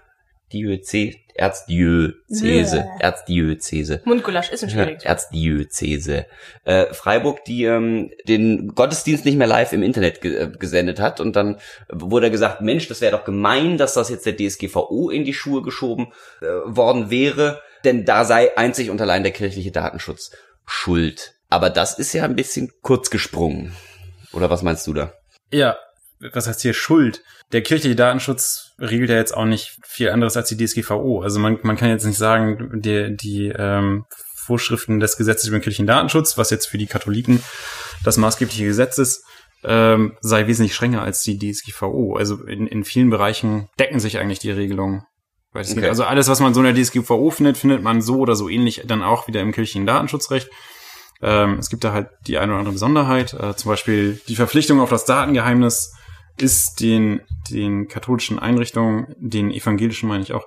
Diöze, 0.53 1.15
Erzdiözese. 1.35 2.87
Erzdiözese. 2.99 4.01
Mundgulasch 4.05 4.51
ist 4.51 4.65
ein 4.65 4.71
schwieriges. 4.71 5.05
Erzdiözese. 5.05 6.27
Äh, 6.65 6.87
Freiburg, 6.95 7.45
die 7.45 7.65
ähm, 7.65 8.11
den 8.27 8.75
Gottesdienst 8.75 9.25
nicht 9.25 9.37
mehr 9.37 9.47
live 9.47 9.73
im 9.73 9.83
Internet 9.83 10.21
ge 10.21 10.37
äh, 10.37 10.51
gesendet 10.51 11.01
hat 11.01 11.21
und 11.21 11.37
dann 11.37 11.59
wurde 11.91 12.31
gesagt, 12.31 12.61
Mensch, 12.61 12.89
das 12.89 13.01
wäre 13.01 13.17
doch 13.17 13.25
gemein, 13.25 13.77
dass 13.77 13.95
das 13.95 14.09
jetzt 14.09 14.27
der 14.27 14.37
DSGVO 14.37 15.11
in 15.11 15.25
die 15.25 15.35
Schuhe 15.35 15.63
geschoben 15.63 16.13
äh, 16.41 16.47
worden 16.65 17.11
wäre, 17.11 17.61
denn 17.85 18.05
da 18.05 18.25
sei 18.25 18.57
einzig 18.57 18.91
und 18.91 19.01
allein 19.01 19.23
der 19.23 19.33
kirchliche 19.33 19.73
Datenschutz 19.73 20.31
schuld. 20.65 21.35
Aber 21.49 21.71
das 21.71 21.99
ist 21.99 22.13
ja 22.13 22.25
ein 22.25 22.37
bisschen 22.37 22.73
kurz 22.83 23.11
gesprungen. 23.11 23.73
Oder 24.33 24.51
was 24.51 24.63
meinst 24.63 24.87
du 24.87 24.95
da? 24.95 25.13
Ja, 25.53 25.77
was 26.33 26.47
heißt 26.47 26.63
hier 26.63 26.75
Schuld? 26.75 27.23
Der 27.53 27.63
kirchliche 27.63 27.97
Datenschutz 27.97 28.75
regelt 28.79 29.11
ja 29.11 29.17
jetzt 29.17 29.37
auch 29.37 29.45
nicht 29.45 29.79
viel 29.87 30.11
anderes 30.11 30.37
als 30.37 30.49
die 30.49 30.57
DSGVO. 30.57 31.23
Also 31.23 31.39
man, 31.39 31.59
man 31.63 31.77
kann 31.77 31.91
jetzt 31.91 32.05
nicht 32.05 32.19
sagen, 32.19 32.81
die, 32.81 33.17
die 33.17 33.49
ähm, 33.49 34.05
Vorschriften 34.47 35.01
des 35.01 35.17
Gesetzes 35.17 35.49
über 35.49 35.59
den 35.59 35.63
kirchlichen 35.63 35.87
Datenschutz, 35.87 36.39
was 36.39 36.51
jetzt 36.51 36.67
für 36.67 36.79
die 36.79 36.87
Katholiken 36.87 37.43
das 38.05 38.17
maßgebliche 38.17 38.65
Gesetz 38.65 38.99
ist, 38.99 39.25
ähm, 39.65 40.17
sei 40.21 40.47
wesentlich 40.47 40.75
strenger 40.75 41.03
als 41.03 41.23
die 41.23 41.39
DSGVO. 41.39 42.17
Also 42.17 42.45
in, 42.45 42.67
in 42.67 42.85
vielen 42.85 43.11
Bereichen 43.11 43.69
decken 43.79 44.01
sich 44.01 44.19
eigentlich 44.19 44.39
die 44.39 44.51
Regelungen. 44.51 45.03
Okay. 45.55 45.89
Also 45.89 46.05
alles, 46.05 46.29
was 46.29 46.41
man 46.41 46.53
so 46.53 46.63
in 46.63 46.75
der 46.75 46.85
DSGVO 46.85 47.31
findet, 47.31 47.57
findet 47.57 47.83
man 47.83 48.03
so 48.03 48.19
oder 48.19 48.37
so 48.37 48.49
ähnlich 48.49 48.83
dann 48.87 49.03
auch 49.03 49.27
wieder 49.27 49.41
im 49.41 49.53
kirchlichen 49.53 49.87
Datenschutzrecht. 49.87 50.51
Ähm, 51.23 51.59
es 51.59 51.71
gibt 51.71 51.83
da 51.83 51.93
halt 51.93 52.09
die 52.27 52.39
eine 52.39 52.53
oder 52.53 52.59
andere 52.59 52.75
Besonderheit. 52.75 53.33
Äh, 53.33 53.57
zum 53.57 53.71
Beispiel 53.71 54.21
die 54.29 54.37
Verpflichtung 54.37 54.81
auf 54.81 54.91
das 54.91 55.07
Datengeheimnis 55.07 55.95
ist 56.39 56.81
den, 56.81 57.21
den 57.51 57.89
katholischen 57.89 58.39
Einrichtungen, 58.39 59.15
den 59.19 59.51
evangelischen 59.51 60.09
meine 60.09 60.23
ich 60.23 60.33
auch, 60.33 60.47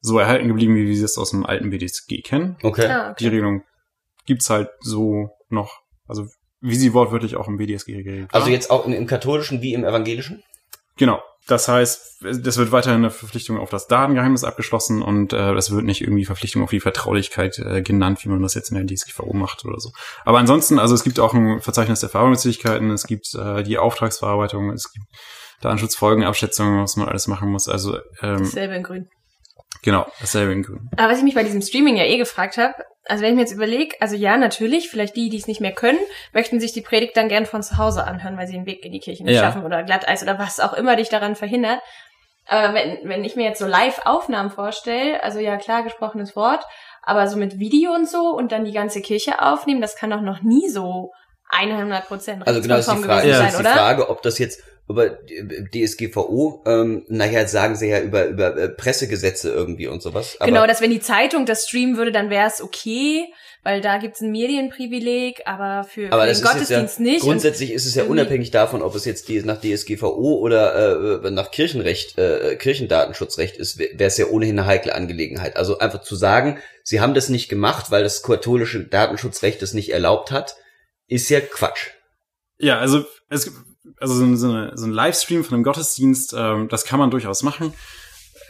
so 0.00 0.18
erhalten 0.18 0.48
geblieben, 0.48 0.76
wie 0.76 0.86
wir 0.86 1.04
es 1.04 1.18
aus 1.18 1.30
dem 1.30 1.44
alten 1.44 1.70
BDSG 1.70 2.22
kennen. 2.22 2.56
Okay. 2.62 2.86
Ah, 2.86 3.14
Die 3.18 3.24
okay. 3.26 3.34
Regelung 3.34 3.62
gibt's 4.26 4.48
halt 4.50 4.68
so 4.80 5.30
noch, 5.48 5.80
also 6.06 6.26
wie 6.60 6.76
sie 6.76 6.92
wortwörtlich 6.94 7.36
auch 7.36 7.48
im 7.48 7.56
BDSG 7.56 8.02
geregelt 8.02 8.28
Also 8.32 8.46
war. 8.46 8.52
jetzt 8.52 8.70
auch 8.70 8.86
im, 8.86 8.92
im 8.92 9.06
katholischen 9.06 9.62
wie 9.62 9.74
im 9.74 9.84
evangelischen? 9.84 10.42
Genau. 10.98 11.20
Das 11.46 11.66
heißt, 11.66 12.16
das 12.20 12.58
wird 12.58 12.72
weiterhin 12.72 12.98
eine 12.98 13.10
Verpflichtung 13.10 13.56
auf 13.56 13.70
das 13.70 13.86
Datengeheimnis 13.86 14.44
abgeschlossen 14.44 15.00
und 15.00 15.32
äh, 15.32 15.54
es 15.54 15.70
wird 15.70 15.84
nicht 15.84 16.02
irgendwie 16.02 16.26
Verpflichtung 16.26 16.62
auf 16.62 16.68
die 16.68 16.80
Vertraulichkeit 16.80 17.58
äh, 17.58 17.80
genannt, 17.80 18.22
wie 18.22 18.28
man 18.28 18.42
das 18.42 18.52
jetzt 18.52 18.70
in 18.70 18.76
der 18.76 18.84
DSGVO 18.86 19.32
macht 19.32 19.64
oder 19.64 19.80
so. 19.80 19.90
Aber 20.26 20.38
ansonsten, 20.38 20.78
also 20.78 20.94
es 20.94 21.04
gibt 21.04 21.18
auch 21.20 21.32
ein 21.32 21.60
Verzeichnis 21.60 22.00
der 22.00 22.10
Verarbeitungsfähigkeiten, 22.10 22.90
es 22.90 23.06
gibt 23.06 23.34
äh, 23.34 23.62
die 23.62 23.78
Auftragsverarbeitung, 23.78 24.72
es 24.72 24.92
gibt 24.92 25.06
Datenschutzfolgenabschätzungen, 25.62 26.82
was 26.82 26.96
man 26.96 27.08
alles 27.08 27.26
machen 27.28 27.50
muss. 27.50 27.66
Also 27.66 27.96
ähm, 28.20 28.38
Dasselbe 28.40 28.74
in 28.74 28.82
grün. 28.82 29.08
genau, 29.82 30.06
dasselbe 30.20 30.52
in 30.52 30.62
Grün. 30.62 30.90
Aber 30.96 31.10
was 31.12 31.18
ich 31.18 31.24
mich 31.24 31.34
bei 31.34 31.44
diesem 31.44 31.62
Streaming 31.62 31.96
ja 31.96 32.04
eh 32.04 32.18
gefragt 32.18 32.58
habe, 32.58 32.74
also 33.08 33.22
wenn 33.22 33.30
ich 33.30 33.36
mir 33.36 33.42
jetzt 33.42 33.52
überlege, 33.52 33.96
also 34.00 34.14
ja, 34.16 34.36
natürlich, 34.36 34.88
vielleicht 34.90 35.16
die, 35.16 35.28
die 35.30 35.38
es 35.38 35.46
nicht 35.46 35.60
mehr 35.60 35.72
können, 35.72 35.98
möchten 36.32 36.60
sich 36.60 36.72
die 36.72 36.80
Predigt 36.82 37.16
dann 37.16 37.28
gern 37.28 37.46
von 37.46 37.62
zu 37.62 37.78
Hause 37.78 38.04
anhören, 38.04 38.36
weil 38.36 38.46
sie 38.46 38.52
den 38.54 38.66
Weg 38.66 38.84
in 38.84 38.92
die 38.92 39.00
Kirche 39.00 39.24
nicht 39.24 39.34
Ja. 39.34 39.42
schaffen 39.42 39.64
oder 39.64 39.82
Glatteis 39.82 40.22
oder 40.22 40.38
was 40.38 40.60
auch 40.60 40.72
immer 40.74 40.96
dich 40.96 41.08
daran 41.08 41.34
verhindert. 41.36 41.80
Aber 42.46 42.74
wenn, 42.74 42.98
wenn 43.08 43.24
ich 43.24 43.36
mir 43.36 43.44
jetzt 43.44 43.58
so 43.58 43.66
Live-Aufnahmen 43.66 44.50
vorstelle, 44.50 45.22
also 45.22 45.38
ja 45.38 45.56
klar, 45.58 45.82
gesprochenes 45.82 46.34
Wort, 46.36 46.64
aber 47.02 47.28
so 47.28 47.36
mit 47.36 47.58
Video 47.58 47.92
und 47.92 48.08
so 48.08 48.30
und 48.30 48.52
dann 48.52 48.64
die 48.64 48.72
ganze 48.72 49.00
Kirche 49.02 49.42
aufnehmen, 49.42 49.80
das 49.80 49.96
kann 49.96 50.10
doch 50.10 50.20
noch 50.22 50.42
nie 50.42 50.68
so 50.68 51.10
100 51.50 52.06
Prozent 52.06 52.46
Also 52.46 52.60
genau 52.60 52.76
ist 52.76 52.90
die 52.90 52.96
Frage, 53.02 53.28
ist 53.28 53.38
sein, 53.38 53.50
die 53.50 53.56
oder? 53.56 53.70
Frage, 53.70 54.10
ob 54.10 54.22
das 54.22 54.38
jetzt 54.38 54.62
über 54.88 55.10
DSGVO, 55.10 56.62
ähm, 56.66 57.04
naja, 57.08 57.46
sagen 57.46 57.76
sie 57.76 57.88
ja 57.88 58.00
über, 58.00 58.26
über 58.26 58.56
äh, 58.56 58.68
Pressegesetze 58.70 59.50
irgendwie 59.50 59.86
und 59.86 60.02
sowas. 60.02 60.36
Aber, 60.38 60.50
genau, 60.50 60.66
dass 60.66 60.80
wenn 60.80 60.90
die 60.90 61.00
Zeitung 61.00 61.44
das 61.44 61.68
streamen 61.68 61.96
würde, 61.98 62.10
dann 62.10 62.30
wäre 62.30 62.48
es 62.48 62.62
okay, 62.62 63.26
weil 63.62 63.82
da 63.82 63.98
gibt's 63.98 64.22
ein 64.22 64.30
Medienprivileg, 64.30 65.42
aber 65.44 65.84
für, 65.84 66.10
aber 66.10 66.22
für 66.22 66.28
das 66.28 66.40
den 66.40 66.44
jetzt 66.44 66.44
ja, 66.44 66.52
Gottesdienst 66.52 67.00
nicht. 67.00 67.22
Und 67.22 67.28
grundsätzlich 67.28 67.72
ist 67.72 67.84
es 67.84 67.94
ja 67.94 68.04
unabhängig 68.04 68.50
davon, 68.50 68.80
ob 68.80 68.94
es 68.94 69.04
jetzt 69.04 69.28
die, 69.28 69.42
nach 69.42 69.60
DSGVO 69.60 70.38
oder 70.38 71.22
äh, 71.22 71.30
nach 71.30 71.50
Kirchenrecht, 71.50 72.16
äh, 72.16 72.56
Kirchendatenschutzrecht 72.56 73.58
ist, 73.58 73.78
wäre 73.78 73.94
es 73.98 74.16
ja 74.16 74.26
ohnehin 74.26 74.58
eine 74.58 74.66
heikle 74.66 74.94
Angelegenheit. 74.94 75.58
Also 75.58 75.78
einfach 75.80 76.00
zu 76.00 76.16
sagen, 76.16 76.58
sie 76.82 77.00
haben 77.00 77.12
das 77.12 77.28
nicht 77.28 77.50
gemacht, 77.50 77.90
weil 77.90 78.02
das 78.02 78.22
katholische 78.22 78.84
Datenschutzrecht 78.84 79.60
es 79.60 79.74
nicht 79.74 79.92
erlaubt 79.92 80.30
hat, 80.30 80.56
ist 81.08 81.28
ja 81.28 81.40
Quatsch. 81.40 81.88
Ja, 82.58 82.78
also 82.78 83.04
es 83.28 83.44
gibt 83.44 83.56
also 84.00 84.14
so, 84.14 84.24
ein- 84.24 84.36
so, 84.36 84.50
eine, 84.50 84.72
so 84.76 84.86
ein 84.86 84.92
Livestream 84.92 85.44
von 85.44 85.54
einem 85.54 85.64
Gottesdienst, 85.64 86.34
ähm, 86.36 86.68
das 86.68 86.84
kann 86.84 86.98
man 86.98 87.10
durchaus 87.10 87.42
machen. 87.42 87.72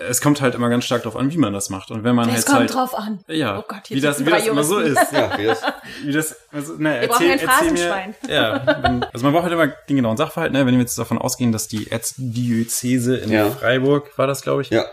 es 0.08 0.20
kommt 0.20 0.40
halt 0.40 0.54
immer 0.54 0.68
ganz 0.68 0.84
stark 0.84 1.02
darauf 1.02 1.16
an, 1.18 1.32
wie 1.32 1.38
man 1.38 1.52
das 1.52 1.70
macht. 1.70 1.90
Und 1.90 2.04
wenn 2.04 2.14
man 2.14 2.28
Es 2.28 2.34
halt 2.36 2.46
kommt 2.46 2.58
halt, 2.60 2.74
drauf 2.74 2.94
an. 2.94 3.18
ja, 3.26 3.58
Oh 3.58 3.64
Gott, 3.66 3.80
hier 3.88 3.96
wie 3.96 4.00
das, 4.00 4.24
wie 4.24 4.30
das 4.30 4.46
immer 4.46 4.62
so 4.62 4.78
ist. 4.78 5.10
Ja, 5.12 5.36
wie 5.36 5.44
das, 5.46 5.60
Wie 6.04 6.12
das, 6.12 6.36
also, 6.52 6.74
ne, 6.74 7.00
Wir 7.00 7.08
brauchen 7.08 7.28
erzähl, 7.28 7.48
ein 7.48 7.48
erzähl 7.50 7.70
mir, 7.72 7.78
Phrasenschwein. 7.88 8.14
ja, 8.28 8.82
wenn, 8.82 9.02
also 9.02 9.24
man 9.24 9.32
braucht 9.32 9.42
halt 9.44 9.52
immer 9.54 9.66
den 9.66 9.96
genauen 9.96 10.16
Sachverhalt, 10.16 10.52
ne, 10.52 10.64
wenn 10.66 10.74
wir 10.74 10.80
jetzt 10.82 10.96
davon 10.98 11.18
ausgehen, 11.18 11.50
dass 11.50 11.66
die 11.66 11.90
Erzdiözese 11.90 13.16
in 13.16 13.32
Ja. 13.32 13.50
Freiburg, 13.50 14.16
war 14.16 14.26
das, 14.28 14.42
glaube 14.42 14.62
ich, 14.62 14.70
ja. 14.70 14.84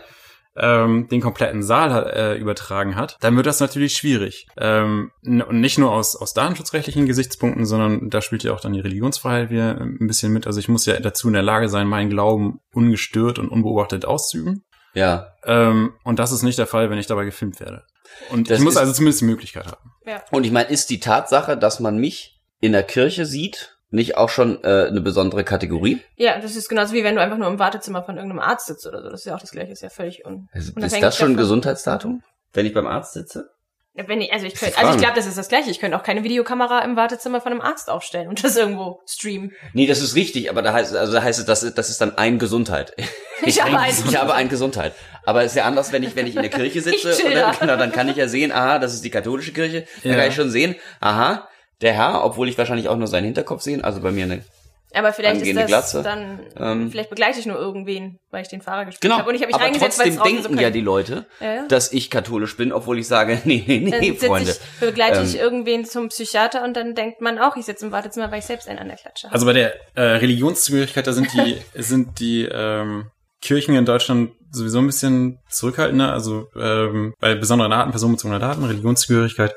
Ähm, 0.58 1.08
den 1.08 1.20
kompletten 1.20 1.62
Saal 1.62 2.10
äh, 2.14 2.38
übertragen 2.38 2.96
hat, 2.96 3.16
dann 3.20 3.36
wird 3.36 3.46
das 3.46 3.60
natürlich 3.60 3.96
schwierig. 3.96 4.46
Ähm, 4.56 5.10
und 5.24 5.60
nicht 5.60 5.78
nur 5.78 5.92
aus, 5.92 6.16
aus 6.16 6.32
datenschutzrechtlichen 6.34 7.06
Gesichtspunkten, 7.06 7.66
sondern 7.66 8.10
da 8.10 8.20
spielt 8.22 8.42
ja 8.44 8.52
auch 8.52 8.60
dann 8.60 8.72
die 8.72 8.80
Religionsfreiheit 8.80 9.50
wieder 9.50 9.80
ein 9.80 10.06
bisschen 10.06 10.32
mit. 10.32 10.46
Also 10.46 10.58
ich 10.60 10.68
muss 10.68 10.86
ja 10.86 10.98
dazu 11.00 11.28
in 11.28 11.34
der 11.34 11.42
Lage 11.42 11.68
sein, 11.68 11.86
meinen 11.86 12.10
Glauben 12.10 12.60
ungestört 12.72 13.38
und 13.38 13.48
unbeobachtet 13.48 14.04
auszuüben. 14.04 14.64
Ja. 14.94 15.28
Ähm, 15.44 15.92
und 16.04 16.18
das 16.18 16.32
ist 16.32 16.42
nicht 16.42 16.58
der 16.58 16.66
Fall, 16.66 16.88
wenn 16.90 16.98
ich 16.98 17.06
dabei 17.06 17.24
gefilmt 17.26 17.60
werde. 17.60 17.84
Und 18.30 18.50
Das 18.50 18.58
ich 18.58 18.64
muss 18.64 18.74
ist- 18.74 18.80
also 18.80 18.92
zumindest 18.92 19.20
die 19.20 19.26
Möglichkeit 19.26 19.66
haben. 19.66 19.90
Ja. 20.06 20.22
Und 20.30 20.46
ich 20.46 20.52
meine, 20.52 20.70
ist 20.70 20.88
die 20.90 21.00
Tatsache, 21.00 21.56
dass 21.58 21.80
man 21.80 21.98
mich 21.98 22.40
in 22.60 22.72
der 22.72 22.82
Kirche 22.82 23.26
sieht, 23.26 23.75
nicht 23.90 24.16
auch 24.16 24.28
schon 24.28 24.62
äh, 24.64 24.86
eine 24.88 25.00
besondere 25.00 25.44
Kategorie? 25.44 26.00
Ja, 26.16 26.38
das 26.40 26.56
ist 26.56 26.68
genauso 26.68 26.92
wie 26.94 27.04
wenn 27.04 27.14
du 27.14 27.20
einfach 27.20 27.38
nur 27.38 27.48
im 27.48 27.58
Wartezimmer 27.58 28.02
von 28.02 28.16
irgendeinem 28.16 28.40
Arzt 28.40 28.66
sitzt 28.66 28.86
oder 28.86 29.02
so. 29.02 29.10
Das 29.10 29.20
ist 29.20 29.26
ja 29.26 29.34
auch 29.34 29.40
das 29.40 29.50
Gleiche, 29.52 29.72
ist 29.72 29.82
ja 29.82 29.90
völlig 29.90 30.24
un 30.26 30.48
Ist, 30.52 30.76
ist 30.76 31.02
das 31.02 31.16
schon 31.16 31.32
ein. 31.32 31.36
Gesundheitsdatum? 31.36 32.22
Wenn 32.52 32.66
ich 32.66 32.74
beim 32.74 32.86
Arzt 32.86 33.12
sitze? 33.14 33.50
Ja, 33.94 34.06
Wenn 34.08 34.20
ich, 34.20 34.30
also 34.32 34.44
ich 34.44 34.54
könnte, 34.54 34.76
also 34.76 34.92
ich 34.92 34.98
glaube, 35.00 35.14
das 35.16 35.26
ist 35.26 35.38
das 35.38 35.48
Gleiche. 35.48 35.70
Ich 35.70 35.78
könnte 35.80 35.96
auch 35.96 36.02
keine 36.02 36.22
Videokamera 36.22 36.80
im 36.80 36.96
Wartezimmer 36.96 37.40
von 37.40 37.52
einem 37.52 37.62
Arzt 37.62 37.88
aufstellen 37.88 38.28
und 38.28 38.44
das 38.44 38.54
irgendwo 38.56 39.00
streamen. 39.06 39.52
Nee, 39.72 39.86
das 39.86 40.02
ist 40.02 40.14
richtig, 40.16 40.50
aber 40.50 40.60
da 40.60 40.74
heißt, 40.74 40.94
also 40.94 41.14
da 41.14 41.22
heißt 41.22 41.38
es, 41.38 41.46
das, 41.46 41.62
ist- 41.62 41.78
das 41.78 41.88
ist 41.88 42.00
dann 42.02 42.18
ein 42.18 42.38
Gesundheit. 42.38 42.94
Ich 43.42 43.62
habe 43.62 43.78
einen 43.78 43.94
ich 44.08 44.16
habe 44.18 44.34
ein 44.34 44.48
Gesundheit. 44.50 44.92
Aber 45.24 45.42
es 45.44 45.52
ist 45.52 45.56
ja 45.56 45.64
anders, 45.64 45.92
wenn 45.92 46.02
ich, 46.02 46.14
wenn 46.16 46.26
ich 46.26 46.36
in 46.36 46.42
der 46.42 46.50
Kirche 46.50 46.80
sitze, 46.82 47.10
Ich 47.10 47.24
und 47.24 47.34
dann, 47.34 47.52
da. 47.52 47.52
genau, 47.60 47.76
dann 47.76 47.92
kann 47.92 48.08
ich 48.08 48.16
ja 48.16 48.28
sehen, 48.28 48.52
aha, 48.52 48.78
das 48.78 48.92
ist 48.94 49.02
die 49.04 49.10
katholische 49.10 49.52
Kirche. 49.52 49.86
Dann 50.02 50.12
Ja. 50.12 50.18
kann 50.18 50.28
ich 50.28 50.34
schon 50.34 50.50
sehen, 50.50 50.74
aha, 51.00 51.48
der 51.82 51.92
Herr, 51.92 52.24
obwohl 52.24 52.48
ich 52.48 52.56
wahrscheinlich 52.58 52.88
auch 52.88 52.96
nur 52.96 53.06
seinen 53.08 53.24
Hinterkopf 53.24 53.62
sehen, 53.62 53.82
also 53.84 54.00
bei 54.00 54.10
mir 54.10 54.24
eine, 54.24 54.42
Aber 54.94 55.12
vielleicht 55.12 55.36
ist 55.36 55.40
Angehende 55.42 55.62
das 55.62 55.68
Glatze. 55.92 56.02
dann, 56.02 56.40
Ähm, 56.56 56.90
vielleicht 56.90 57.10
begleite 57.10 57.38
ich 57.38 57.44
nur 57.44 57.58
irgendwen, 57.58 58.18
weil 58.30 58.42
ich 58.42 58.48
den 58.48 58.62
Fahrer 58.62 58.86
gespielt 58.86 59.02
genau. 59.02 59.18
habe. 59.18 59.28
Und 59.28 59.34
ich 59.34 59.42
habe 59.42 59.48
mich 59.48 59.56
aber 59.56 59.64
reingesetzt, 59.64 59.98
weil 59.98 60.08
es 60.08 60.14
trotzdem 60.16 60.36
draußen 60.36 60.42
so 60.44 60.48
denken 60.48 60.62
ja 60.62 60.70
die 60.70 60.80
Leute, 60.80 61.26
Ja, 61.40 61.54
ja. 61.54 61.66
dass 61.68 61.92
ich 61.92 62.10
katholisch 62.10 62.56
bin, 62.56 62.72
obwohl 62.72 62.98
ich 62.98 63.06
sage, 63.06 63.38
nee, 63.44 63.62
nee, 63.66 63.90
Dann 63.90 64.00
nee, 64.00 64.10
sitze 64.12 64.26
Freunde. 64.26 64.50
ich, 64.52 64.80
begleite 64.80 65.22
ich 65.22 65.34
Ähm, 65.34 65.40
irgendwen 65.40 65.84
zum 65.84 66.08
Psychiater 66.08 66.64
und 66.64 66.74
dann 66.76 66.94
denkt 66.94 67.20
man 67.20 67.38
auch, 67.38 67.56
ich 67.56 67.66
sitze 67.66 67.84
im 67.84 67.92
Wartezimmer, 67.92 68.30
weil 68.30 68.38
ich 68.38 68.46
selbst 68.46 68.68
einen 68.68 68.78
an 68.78 68.88
der 68.88 68.96
Klatsche 68.96 69.26
habe. 69.26 69.34
Also 69.34 69.44
bei 69.44 69.52
der 69.52 69.74
äh, 69.96 70.02
Religionszugehörigkeit, 70.02 71.06
da 71.06 71.12
sind 71.12 71.30
die, 71.34 71.56
sind 71.74 72.18
die 72.20 72.44
ähm, 72.50 73.10
Kirchen 73.42 73.74
in 73.76 73.84
Deutschland 73.84 74.30
sowieso 74.50 74.78
ein 74.78 74.86
bisschen 74.86 75.38
zurückhaltender. 75.50 76.12
Also 76.12 76.46
ähm, 76.58 77.12
bei 77.20 77.34
besonderen 77.34 77.70
Daten, 77.70 77.90
personenbezogener 77.90 78.38
Daten, 78.38 78.64
Religionszugehörigkeit, 78.64 79.54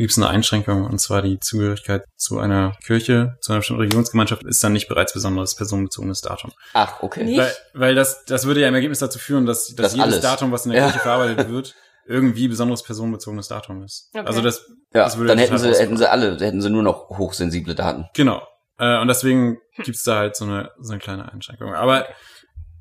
gibt 0.00 0.12
es 0.12 0.18
eine 0.18 0.28
Einschränkung, 0.28 0.84
und 0.84 0.98
zwar 1.00 1.22
die 1.22 1.38
Zugehörigkeit 1.38 2.02
zu 2.16 2.38
einer 2.38 2.76
Kirche, 2.84 3.36
zu 3.40 3.52
einer 3.52 3.60
bestimmten 3.60 3.82
Religionsgemeinschaft, 3.82 4.42
ist 4.44 4.62
dann 4.62 4.72
nicht 4.72 4.88
bereits 4.88 5.12
besonderes 5.12 5.54
personenbezogenes 5.54 6.20
Datum. 6.20 6.52
Ach, 6.74 7.02
okay. 7.02 7.24
Nicht? 7.24 7.38
Weil, 7.38 7.52
weil 7.74 7.94
das, 7.94 8.24
das 8.24 8.46
würde 8.46 8.60
ja 8.60 8.68
im 8.68 8.74
Ergebnis 8.74 8.98
dazu 8.98 9.18
führen, 9.18 9.46
dass, 9.46 9.68
dass 9.68 9.76
Das 9.76 9.92
jedes 9.94 10.04
alles. 10.04 10.20
Datum, 10.20 10.52
was 10.52 10.66
in 10.66 10.72
der 10.72 10.80
Ja. 10.80 10.86
Kirche 10.88 11.00
verarbeitet 11.00 11.48
wird, 11.50 11.74
irgendwie 12.06 12.48
besonderes 12.48 12.82
personenbezogenes 12.82 13.48
Datum 13.48 13.82
ist. 13.84 14.10
Okay. 14.12 14.26
Also 14.26 14.40
das, 14.42 14.66
Ja, 14.92 15.04
das 15.04 15.16
würde 15.16 15.28
dann 15.28 15.38
hätten 15.38 15.56
sie, 15.58 15.70
hätten 15.72 15.96
sie 15.96 16.10
alle, 16.10 16.36
hätten 16.38 16.60
sie 16.60 16.70
nur 16.70 16.82
noch 16.82 17.08
hochsensible 17.10 17.74
Daten. 17.74 18.06
Genau. 18.14 18.42
Äh, 18.78 19.00
und 19.00 19.08
deswegen 19.08 19.58
gibt's 19.84 20.02
da 20.02 20.16
halt 20.16 20.36
so 20.36 20.44
eine, 20.44 20.70
so 20.80 20.92
eine 20.92 21.00
kleine 21.00 21.30
Einschränkung. 21.30 21.74
Aber 21.74 22.06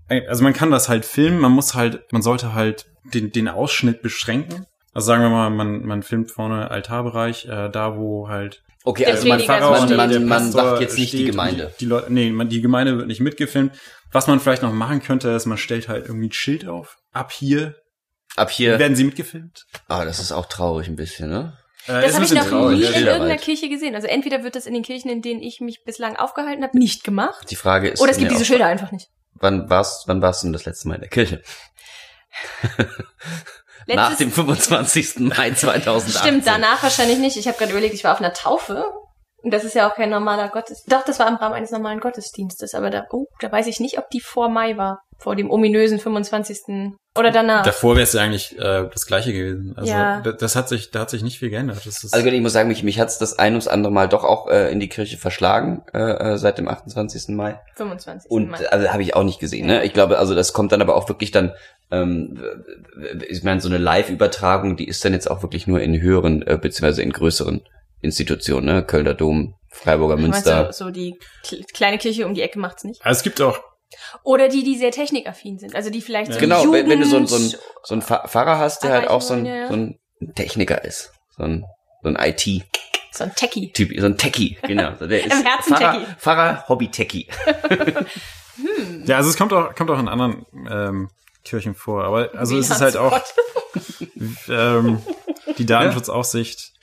äh, 0.08 0.26
also 0.28 0.44
man 0.44 0.54
kann 0.54 0.72
das 0.72 0.90
halt 0.90 1.06
filmen, 1.06 1.40
man 1.40 1.52
muss 1.52 1.76
halt, 1.76 2.12
man 2.12 2.22
sollte 2.22 2.54
halt 2.54 2.86
den, 3.14 3.32
den 3.32 3.48
Ausschnitt 3.48 4.02
beschränken. 4.02 4.66
Also 4.94 5.08
sagen 5.08 5.22
wir 5.24 5.30
mal, 5.30 5.50
man, 5.50 5.86
man 5.86 6.04
filmt 6.04 6.32
vorne 6.32 6.72
Altarbereich, 6.72 7.46
äh, 7.46 7.70
da 7.70 7.96
wo 7.98 8.28
halt 8.28 8.64
Okay, 8.86 9.06
also 9.06 9.28
man, 9.28 9.46
man, 9.46 9.88
steht. 9.88 9.98
man, 9.98 10.10
der 10.10 10.20
man 10.22 10.30
Pastor 10.44 10.64
sagt 10.64 10.82
jetzt 10.82 10.98
nicht 10.98 11.14
die 11.14 11.26
und 11.26 11.32
Gemeinde. 11.32 11.72
Die, 11.76 11.80
die 11.80 11.86
Leute, 11.86 12.12
nee, 12.14 12.32
man, 12.32 12.48
die 12.50 12.62
Gemeinde 12.62 12.98
wird 12.98 13.08
nicht 13.08 13.20
mitgefilmt. 13.20 13.74
Was 14.12 14.28
man 14.28 14.40
vielleicht 14.40 14.64
noch 14.64 14.72
machen 14.72 15.02
könnte, 15.04 15.30
ist, 15.30 15.46
man 15.46 15.58
stellt 15.58 15.90
halt 15.90 16.06
irgendwie 16.08 16.30
ein 16.30 16.32
Schild 16.34 16.68
auf. 16.68 16.98
Ab 17.12 17.32
hier 17.32 17.76
Ab 18.36 18.50
hier, 18.52 18.80
werden 18.80 18.96
sie 18.96 19.04
mitgefilmt. 19.04 19.66
ah, 19.90 20.06
das 20.06 20.20
ist 20.20 20.32
auch 20.32 20.46
traurig 20.46 20.88
ein 20.88 20.96
bisschen, 20.96 21.30
ne? 21.30 21.58
Äh, 21.88 22.02
Das 22.04 22.16
habe 22.16 22.26
ich 22.26 22.32
noch 22.34 22.48
traurig, 22.48 22.80
nie 22.80 22.86
in 22.86 23.06
irgendeiner 23.06 23.38
Kirche 23.38 23.70
gesehen. 23.70 23.96
Also 23.96 24.08
entweder 24.08 24.44
wird 24.44 24.56
das 24.56 24.66
in 24.66 24.74
den 24.74 24.84
Kirchen, 24.84 25.10
in 25.10 25.22
denen 25.22 25.42
ich 25.42 25.60
mich 25.62 25.84
bislang 25.84 26.16
aufgehalten 26.16 26.64
habe, 26.64 26.78
nicht 26.78 27.04
gemacht. 27.04 27.52
Die 27.52 27.56
Frage 27.56 27.90
ist, 27.90 28.02
Oder 28.02 28.12
es 28.12 28.18
gibt 28.18 28.32
diese 28.32 28.46
Schilder 28.46 28.68
einfach 28.68 28.92
nicht. 28.92 29.10
wann 29.34 29.70
warst, 29.70 30.08
wann 30.08 30.22
warst 30.22 30.42
du 30.42 30.48
denn 30.48 30.54
das 30.54 30.66
letzte 30.66 30.88
Mal 30.88 30.96
in 30.96 31.02
der 31.02 31.10
Kirche? 31.10 31.42
Nach 33.96 34.16
dem 34.18 34.32
25. 34.32 35.20
Mai 35.20 35.52
2018. 35.56 36.22
Stimmt, 36.22 36.48
danach 36.48 36.82
wahrscheinlich 36.84 37.20
nicht. 37.20 37.38
Ich 37.38 37.48
habe 37.48 37.58
gerade 37.58 37.72
überlegt, 37.72 37.94
ich 37.94 38.04
war 38.04 38.14
auf 38.14 38.20
einer 38.20 38.34
Taufe. 38.34 38.84
Und 39.42 39.54
das 39.54 39.64
ist 39.64 39.74
ja 39.74 39.90
auch 39.90 39.96
kein 39.96 40.10
normaler 40.10 40.50
Gottesdienst. 40.50 40.92
Doch, 40.92 41.06
das 41.06 41.18
war 41.18 41.28
im 41.30 41.36
Rahmen 41.36 41.56
eines 41.56 41.72
normalen 41.72 42.02
Gottesdienstes. 42.02 42.74
Aber 42.74 42.90
da, 42.90 43.06
oh, 43.12 43.26
da 43.40 43.50
weiß 43.50 43.68
ich 43.68 43.80
nicht, 43.80 43.98
ob 43.98 44.10
die 44.10 44.20
vor 44.20 44.50
Mai 44.50 44.76
war. 44.76 45.00
Vor 45.18 45.36
dem 45.38 45.50
ominösen 45.50 45.98
25. 46.00 46.94
Oder 47.18 47.32
danach. 47.32 47.64
Davor 47.64 47.96
wäre 47.96 48.04
es 48.04 48.14
ja 48.14 48.22
eigentlich 48.22 48.58
äh, 48.58 48.88
das 48.92 49.06
gleiche 49.06 49.34
gewesen. 49.34 49.74
Also 49.78 49.92
Ja. 49.92 50.22
das, 50.22 50.56
hat 50.56 50.70
sich, 50.70 50.92
da 50.92 51.00
hat 51.00 51.10
sich 51.10 51.24
nicht 51.24 51.40
viel 51.40 51.50
geändert. 51.50 51.78
Das 51.86 52.04
ist, 52.04 52.14
Also 52.14 52.26
ich 52.28 52.42
muss 52.42 52.54
sagen, 52.54 52.68
mich, 52.70 52.84
mich 52.84 53.00
hat's 53.00 53.18
das 53.18 53.40
ein 53.40 53.54
ums 53.54 53.68
andere 53.68 53.92
Mal 53.92 54.08
doch 54.10 54.24
auch 54.24 54.48
äh, 54.50 54.72
in 54.72 54.80
die 54.80 54.88
Kirche 54.90 55.18
verschlagen, 55.18 55.84
äh, 55.94 56.00
äh, 56.00 56.38
seit 56.38 56.58
dem 56.58 56.68
28. 56.68 57.30
Mai. 57.36 57.60
25. 57.76 58.30
Und 58.30 58.52
Mai. 58.52 58.68
also 58.70 58.90
habe 58.90 59.02
ich 59.04 59.16
auch 59.16 59.24
nicht 59.24 59.40
gesehen. 59.40 59.68
Ne? 59.68 59.84
Ich 59.86 59.94
glaube, 59.94 60.20
also 60.20 60.36
das 60.36 60.54
kommt 60.54 60.72
dann 60.72 60.82
aber 60.82 60.96
auch 60.96 61.08
wirklich 61.10 61.32
dann, 61.32 61.54
ähm, 61.92 62.40
ich 63.28 63.44
meine, 63.44 63.62
so 63.62 63.68
eine 63.70 63.78
Live-Übertragung, 63.78 64.76
die 64.78 64.88
ist 64.88 65.04
dann 65.04 65.14
jetzt 65.14 65.30
auch 65.30 65.42
wirklich 65.42 65.68
nur 65.68 65.82
in 65.82 66.00
höheren, 66.00 66.42
äh, 66.46 66.58
beziehungsweise 66.62 67.02
in 67.02 67.12
größeren 67.12 67.62
Institutionen, 68.02 68.66
ne? 68.66 68.84
Kölner 68.84 69.14
Dom, 69.14 69.56
Freiburger 69.70 70.18
Münster. 70.18 70.66
du, 70.66 70.74
so 70.74 70.90
die 70.92 71.16
kle- 71.44 71.66
kleine 71.74 71.98
Kirche 71.98 72.26
um 72.26 72.34
die 72.34 72.42
Ecke 72.42 72.60
macht's 72.60 72.84
nicht? 72.84 73.04
also 73.06 73.18
es 73.18 73.24
gibt 73.24 73.42
auch 73.42 73.60
Oder 74.24 74.48
die, 74.50 74.64
die 74.64 74.78
sehr 74.78 74.92
technikaffin 74.92 75.58
sind. 75.60 75.76
Also 75.76 75.90
die 75.90 76.02
vielleicht 76.02 76.34
so 76.34 76.40
Genau, 76.40 76.60
wenn, 76.62 76.66
Jugend, 76.66 76.90
wenn 76.90 77.00
du 77.02 77.06
so, 77.06 77.18
ein- 77.18 77.28
so, 77.28 77.36
ein, 77.38 77.54
so 77.84 77.96
ein 77.96 78.02
Pfarr- 78.02 78.28
Pfarrer 78.28 78.58
hast, 78.60 78.84
der 78.84 78.92
halt 78.92 79.08
auch 79.10 79.22
so 79.22 79.34
ein, 79.34 79.46
Erreichen 79.46 79.98
so 80.20 80.26
ein 80.26 80.34
Techniker 80.36 80.84
ist. 80.86 81.12
So 81.38 81.44
ein, 81.44 81.66
so 82.04 82.10
ein 82.10 82.16
IT-Typ, 82.20 82.64
so 83.12 83.24
ein 83.26 83.34
Techie. 83.36 83.72
so 84.00 84.06
ein 84.06 84.18
Techie, 84.18 84.58
genau. 84.64 84.92
So 85.00 85.08
Der 85.08 85.20
ist 85.26 85.34
Im 85.34 85.44
Herzen 85.46 85.76
Pfarrer. 85.76 86.06
Pfarrer 86.20 86.66
Hobby-Techie. 86.70 87.28
Ja, 89.06 89.18
also 89.18 89.30
es 89.30 89.38
kommt 89.38 89.54
auch, 89.54 89.74
kommt 89.76 89.90
auch 89.90 90.00
in 90.00 90.08
anderen 90.10 90.46
ähm, 90.70 91.10
Kirchen 91.44 91.76
vor. 91.76 92.04
Aber 92.04 92.30
also 92.36 92.56
Wie 92.56 92.60
es 92.60 92.70
ist 92.70 92.82
halt 92.82 92.98
auch 92.98 93.20
ähm, 94.48 95.02
die 95.58 95.66
Datenschutzaufsicht 95.66 96.74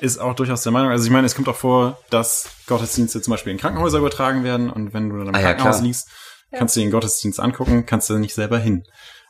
ist 0.00 0.18
auch 0.18 0.34
durchaus 0.34 0.62
der 0.62 0.72
Meinung. 0.72 0.90
Also 0.90 1.04
ich 1.04 1.10
meine, 1.10 1.26
es 1.26 1.34
kommt 1.34 1.48
auch 1.48 1.56
vor, 1.56 1.98
dass 2.10 2.48
Gottesdienste 2.66 3.20
zum 3.20 3.32
Beispiel 3.32 3.52
in 3.52 3.58
Krankenhäuser 3.58 3.98
übertragen 3.98 4.44
werden 4.44 4.70
und 4.70 4.94
wenn 4.94 5.10
du 5.10 5.18
dann 5.18 5.28
im 5.28 5.34
Ah 5.34 5.40
ja, 5.40 5.48
Krankenhaus 5.48 5.76
klar. 5.76 5.86
liegst, 5.86 6.08
kannst 6.52 6.76
du 6.76 6.80
den 6.80 6.90
Gottesdienst 6.90 7.38
angucken, 7.40 7.84
kannst 7.86 8.08
du 8.08 8.14
nicht 8.18 8.34
selber 8.34 8.58
hin. 8.58 8.84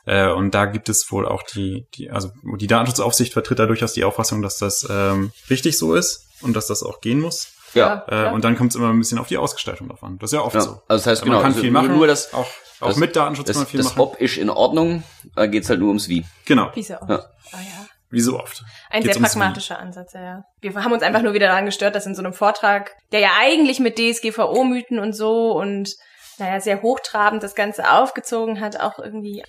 Äh, 0.05 0.29
und 0.31 0.55
da 0.55 0.65
gibt 0.65 0.89
es 0.89 1.11
wohl 1.11 1.27
auch 1.27 1.43
die, 1.43 1.85
die, 1.95 2.09
also 2.09 2.31
die 2.57 2.67
Datenschutzaufsicht 2.67 3.33
vertritt 3.33 3.59
da 3.59 3.65
durchaus 3.65 3.93
die 3.93 4.03
Auffassung, 4.03 4.41
dass 4.41 4.57
das 4.57 4.87
ähm, 4.89 5.31
richtig 5.49 5.77
so 5.77 5.93
ist 5.93 6.27
und 6.41 6.53
dass 6.55 6.67
das 6.67 6.81
auch 6.83 7.01
gehen 7.01 7.19
muss. 7.19 7.49
Ja. 7.73 8.05
Äh, 8.07 8.15
Ja. 8.23 8.31
und 8.31 8.43
dann 8.43 8.57
kommt 8.57 8.71
es 8.71 8.75
immer 8.75 8.89
ein 8.89 8.97
bisschen 8.99 9.19
auf 9.19 9.27
die 9.27 9.37
Ausgestaltung 9.37 9.89
drauf 9.89 10.03
an. 10.03 10.17
Das 10.19 10.31
ist 10.31 10.35
ja 10.35 10.41
oft 10.41 10.55
Ja, 10.55 10.61
so. 10.61 10.69
also 10.71 10.81
das 10.87 11.05
heißt, 11.05 11.21
genau, 11.23 11.35
man 11.35 11.41
kann 11.43 11.51
also 11.51 11.61
viel 11.61 11.71
nur- 11.71 11.81
machen. 11.83 11.95
nur 11.97 12.07
das- 12.07 12.33
auch, 12.33 12.47
auch 12.81 12.87
das- 12.89 12.97
mit 12.97 13.15
Datenschutz 13.15 13.47
Das, 13.47 13.55
kann 13.55 13.63
man 13.63 13.69
viel 13.69 13.77
das 13.79 13.87
machen. 13.89 13.99
Ob 14.01 14.21
ist 14.21 14.37
in 14.37 14.49
Ordnung, 14.49 15.03
da 15.35 15.45
geht's 15.47 15.69
halt 15.69 15.79
nur 15.79 15.89
ums 15.89 16.07
Wie. 16.09 16.25
Genau, 16.45 16.71
Wie 16.73 16.85
er 16.87 17.01
auch. 17.03 17.09
Ja. 17.09 17.15
Ah, 17.53 17.57
ja. 17.57 17.85
wie 18.09 18.19
so 18.21 18.39
oft. 18.39 18.63
Ein 18.89 19.03
Geht's 19.03 19.15
sehr 19.17 19.23
pragmatischer 19.25 19.79
Ansatz, 19.79 20.13
ja, 20.13 20.21
ja. 20.21 20.43
Wir 20.61 20.73
haben 20.75 20.91
uns 20.91 21.03
einfach 21.03 21.21
nur 21.21 21.33
wieder 21.33 21.47
daran 21.47 21.65
gestört, 21.65 21.95
dass 21.95 22.05
in 22.05 22.15
so 22.15 22.21
einem 22.21 22.33
Vortrag, 22.33 22.91
der 23.11 23.19
ja 23.21 23.29
eigentlich 23.39 23.79
mit 23.79 23.97
DSGVO-Mythen 23.97 24.99
und 24.99 25.13
so 25.13 25.51
und 25.53 25.93
naja, 26.37 26.59
sehr 26.59 26.81
hochtrabend 26.81 27.43
das 27.43 27.55
Ganze 27.55 27.91
aufgezogen 27.91 28.59
hat, 28.61 28.79
auch 28.79 28.97
irgendwie. 28.99 29.43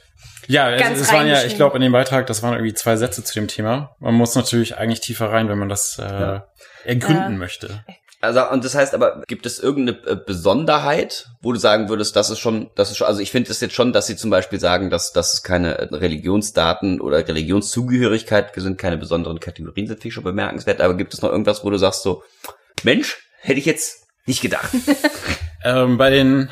Ja, 0.47 0.71
es, 0.71 0.81
Ganz 0.83 1.01
es 1.01 1.13
waren 1.13 1.27
ja, 1.27 1.43
ich 1.45 1.57
glaube, 1.57 1.77
in 1.77 1.83
dem 1.83 1.93
Beitrag, 1.93 2.27
das 2.27 2.43
waren 2.43 2.53
irgendwie 2.53 2.75
zwei 2.75 2.97
Sätze 2.97 3.25
zu 3.25 3.35
dem 3.35 3.49
Thema. 3.49 3.97
Man 3.99 4.15
muss 4.15 4.35
natürlich 4.35 4.77
eigentlich 4.77 5.01
tiefer 5.01 5.31
rein, 5.33 5.49
wenn 5.49 5.59
man 5.59 5.69
das 5.71 5.99
äh, 5.99 6.03
Ja. 6.03 6.47
ergründen 6.85 7.33
Ja. 7.33 7.39
möchte. 7.39 7.85
Also, 8.23 8.49
und 8.49 8.65
das 8.65 8.77
heißt 8.77 8.95
aber, 8.95 9.25
gibt 9.27 9.47
es 9.47 9.59
irgendeine 9.59 9.99
äh, 10.07 10.15
Besonderheit, 10.15 11.27
wo 11.41 11.53
du 11.53 11.59
sagen 11.59 11.89
würdest, 11.89 12.15
das 12.15 12.31
ist 12.31 12.39
schon, 12.39 12.71
das 12.77 12.93
ist 12.93 12.99
schon, 12.99 13.09
also 13.09 13.21
ich 13.21 13.33
finde 13.33 13.51
es 13.51 13.61
jetzt 13.61 13.75
schon, 13.75 13.93
dass 13.93 14.07
sie 14.07 14.15
zum 14.15 14.31
Beispiel 14.31 14.61
sagen, 14.61 14.91
dass, 14.91 15.13
dass 15.13 15.35
es 15.35 15.43
keine 15.43 15.77
äh, 15.77 15.95
Religionsdaten 15.95 17.01
oder 17.01 17.27
Religionszugehörigkeit 17.27 18.53
sind, 18.55 18.79
keine 18.79 18.97
besonderen 18.97 19.41
Kategorien 19.41 19.89
sind, 19.89 19.97
finde 19.97 20.09
ich 20.09 20.15
schon 20.15 20.23
bemerkenswert, 20.23 20.81
aber 20.81 20.95
gibt 20.95 21.13
es 21.13 21.21
noch 21.21 21.31
irgendwas, 21.31 21.65
wo 21.65 21.71
du 21.71 21.79
sagst 21.79 22.05
so, 22.05 22.23
Mensch, 22.85 23.19
hätte 23.41 23.59
ich 23.59 23.67
jetzt 23.67 24.07
nicht 24.25 24.41
gedacht. 24.41 24.71
Ähm, 25.65 25.97
bei 25.97 26.11
den 26.11 26.51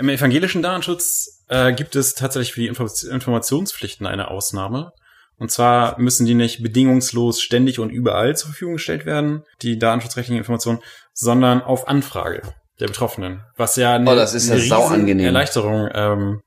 im 0.00 0.08
evangelischen 0.08 0.62
Datenschutz 0.62 1.42
äh, 1.48 1.74
gibt 1.74 1.94
es 1.94 2.14
tatsächlich 2.14 2.54
für 2.54 2.60
die 2.60 2.68
Info 2.68 2.88
Informationspflichten 3.10 4.06
eine 4.06 4.28
Ausnahme. 4.28 4.92
Und 5.38 5.50
zwar 5.50 5.98
müssen 5.98 6.26
die 6.26 6.34
nicht 6.34 6.62
bedingungslos 6.62 7.40
ständig 7.42 7.78
und 7.80 7.90
überall 7.90 8.36
zur 8.36 8.50
Verfügung 8.50 8.74
gestellt 8.74 9.04
werden, 9.06 9.42
die 9.62 9.78
datenschutzrechtlichen 9.78 10.38
Informationen, 10.38 10.80
sondern 11.12 11.60
auf 11.62 11.88
Anfrage 11.88 12.42
der 12.80 12.86
Betroffenen. 12.86 13.42
Was 13.56 13.76
ja 13.76 13.94
eine, 13.94 14.10
Oh, 14.10 14.14
das 14.14 14.34
ist 14.34 14.48
ja 14.48 14.54
eine 14.54 14.62
sau 14.62 14.86
riesen. 14.88 15.20
Erleichterung 15.20 15.88
ähm, 15.92 16.40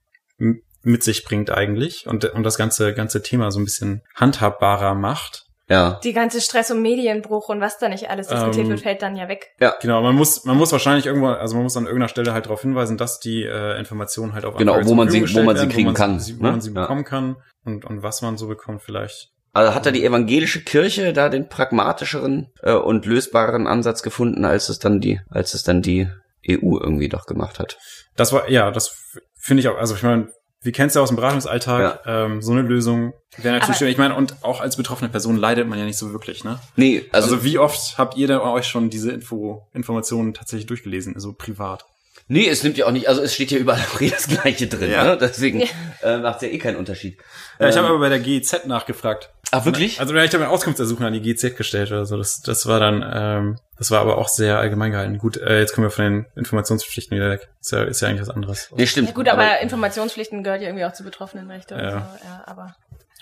mit 0.84 1.04
sich 1.04 1.26
bringt 1.26 1.52
eigentlich 1.52 2.08
und, 2.08 2.26
und 2.26 2.44
das 2.44 2.58
ganze, 2.58 2.94
ganze 2.94 3.22
Thema 3.22 3.52
so 3.52 3.60
ein 3.60 3.66
bisschen 3.66 4.02
handhabbarer 4.16 4.96
macht. 4.96 5.44
Ja. 5.70 6.00
Die 6.02 6.14
ganze 6.14 6.40
Stress 6.40 6.72
um 6.72 6.82
Medienbruch 6.82 7.50
und 7.50 7.60
was 7.60 7.78
da 7.78 7.90
nicht 7.90 8.10
alles 8.10 8.28
diskutiert 8.28 8.66
Ähm, 8.66 8.70
wird, 8.70 8.80
fällt 8.80 9.02
dann 9.02 9.18
ja 9.18 9.28
weg. 9.28 9.48
Genau, 9.82 10.02
man 10.02 10.16
muss, 10.16 10.46
man 10.46 10.56
muss 10.56 10.72
wahrscheinlich 10.72 11.06
irgendwo, 11.08 11.28
also 11.28 11.56
man 11.56 11.64
muss 11.64 11.76
an 11.76 11.84
irgendeiner 11.84 12.08
Stelle 12.08 12.32
halt 12.32 12.46
darauf 12.46 12.62
hinweisen, 12.62 12.96
dass 12.96 13.20
die 13.20 13.44
äh, 13.44 13.78
Informationen 13.78 14.32
halt 14.34 14.46
auf 14.46 14.56
Genau, 14.56 14.74
Anfrage 14.76 14.86
wo 14.86 14.90
zur 14.92 14.96
man 14.96 15.10
sie- 15.10 15.36
wo 15.36 15.44
man 15.44 15.58
sie 15.58 15.68
kriegen 15.68 15.88
werden, 15.88 15.96
kann, 15.96 16.10
wo 16.12 16.14
man 16.14 16.20
sie, 16.22 16.40
wo 16.40 16.44
ne? 16.44 16.52
man 16.52 16.62
sie 16.62 16.72
Ja. 16.74 16.82
bekommen 16.82 17.04
kann 17.04 17.36
und, 17.68 17.86
und 17.86 18.02
was 18.02 18.22
man 18.22 18.38
so 18.38 18.48
bekommt 18.48 18.82
vielleicht. 18.82 19.30
Also 19.54 19.74
hat 19.76 19.86
da 19.86 19.92
die 19.92 20.06
evangelische 20.06 20.64
Kirche 20.64 21.14
da 21.14 21.30
den 21.30 21.50
pragmatischeren 21.50 22.48
äh, 22.62 22.74
und 22.74 23.06
lösbaren 23.06 23.68
Ansatz 23.68 24.02
gefunden, 24.04 24.46
als 24.46 24.70
es 24.70 24.80
dann 24.80 25.00
die, 25.02 25.20
als 25.30 25.54
es 25.54 25.64
dann 25.64 25.82
die 25.82 26.08
EU 26.48 26.78
irgendwie 26.80 27.10
doch 27.10 27.26
gemacht 27.26 27.60
hat. 27.60 27.78
Das 28.16 28.32
war, 28.34 28.50
ja, 28.50 28.72
das 28.72 28.96
finde 29.40 29.62
ich 29.62 29.68
auch, 29.68 29.78
also 29.78 29.96
ich 29.96 30.04
meine, 30.04 30.30
wir 30.62 30.72
kennen 30.72 30.88
es 30.90 30.96
ja 30.96 31.02
aus 31.02 31.10
dem 31.10 31.16
Beratungsalltag, 31.18 32.02
ähm, 32.06 32.42
so 32.42 32.52
eine 32.52 32.62
Lösung 32.64 33.14
wäre 33.38 33.54
natürlich 33.56 33.70
Aber- 33.70 33.74
schön. 33.78 33.88
Ich 33.90 33.98
meine, 33.98 34.16
und 34.16 34.36
auch 34.44 34.60
als 34.60 34.76
betroffene 34.76 35.10
Person 35.10 35.38
leidet 35.38 35.68
man 35.68 35.78
ja 35.80 35.86
nicht 35.86 35.98
so 35.98 36.12
wirklich, 36.12 36.44
ne? 36.44 36.60
Nee, 36.76 37.06
also, 37.12 37.36
Also, 37.36 37.44
wie 37.44 37.58
oft 37.60 37.98
habt 37.98 38.18
ihr 38.18 38.28
denn 38.28 38.40
euch 38.40 38.66
schon 38.68 38.90
diese 38.90 39.12
Info, 39.12 39.68
Informationen 39.74 40.34
tatsächlich 40.34 40.66
durchgelesen, 40.66 41.14
so 41.20 41.34
privat? 41.34 41.86
Nee, 42.28 42.48
es 42.48 42.64
nimmt 42.64 42.78
ja 42.78 42.86
auch 42.86 42.92
nicht, 42.92 43.08
also 43.08 43.22
es 43.22 43.34
steht 43.34 43.52
ja 43.52 43.58
überall 43.58 43.80
auch 43.94 44.00
das 44.00 44.28
Gleiche 44.28 44.68
drin, 44.68 44.92
Ja. 44.92 45.04
ne? 45.04 45.18
Deswegen 45.20 45.62
Ja. 45.62 45.68
äh, 46.04 46.18
macht 46.18 46.42
ja 46.42 46.48
eh 46.50 46.58
keinen 46.58 46.76
Unterschied. 46.78 47.18
Ja, 47.60 47.68
ich 47.70 47.76
Ähm, 47.76 47.84
habe 47.84 47.90
aber 47.94 48.00
bei 48.00 48.10
der 48.10 48.20
GEZ 48.20 48.66
nachgefragt. 48.66 49.30
Ach, 49.52 49.64
wirklich? 49.66 50.00
Also 50.02 50.14
ich 50.14 50.34
habe 50.34 50.44
eine 50.44 50.50
Auskunftsersuchung 50.52 51.06
an 51.06 51.14
die 51.14 51.22
GEZ 51.22 51.56
gestellt 51.56 51.90
oder 51.92 52.06
so. 52.06 52.18
Das, 52.18 52.42
das 52.42 52.66
war 52.66 52.82
dann, 52.82 53.02
ähm, 53.16 53.60
das 53.78 53.92
war 53.92 54.02
aber 54.02 54.18
auch 54.18 54.28
sehr 54.28 54.60
allgemein 54.60 54.92
gehalten. 54.92 55.18
Gut, 55.20 55.38
äh, 55.38 55.60
jetzt 55.60 55.74
kommen 55.74 55.88
wir 55.88 55.92
von 55.92 56.04
den 56.04 56.26
Informationspflichten 56.36 57.16
wieder 57.18 57.30
weg. 57.30 57.48
Ist 57.62 57.72
ja, 57.72 57.84
ist 57.84 58.02
ja 58.02 58.10
eigentlich 58.10 58.22
was 58.22 58.30
anderes. 58.30 58.70
Nee, 58.76 58.88
stimmt. 58.88 59.08
Ja 59.08 59.14
gut, 59.14 59.30
aber, 59.30 59.62
Informationspflichten 59.62 60.44
gehört 60.44 60.62
ja 60.62 60.68
irgendwie 60.68 60.84
auch 60.84 60.92
zu 60.94 61.04
Betroffenenrechte. 61.06 61.76
und 61.76 61.82
Ja. 61.82 61.92
So. 61.92 61.98
ja 62.28 62.44
aber 62.46 62.76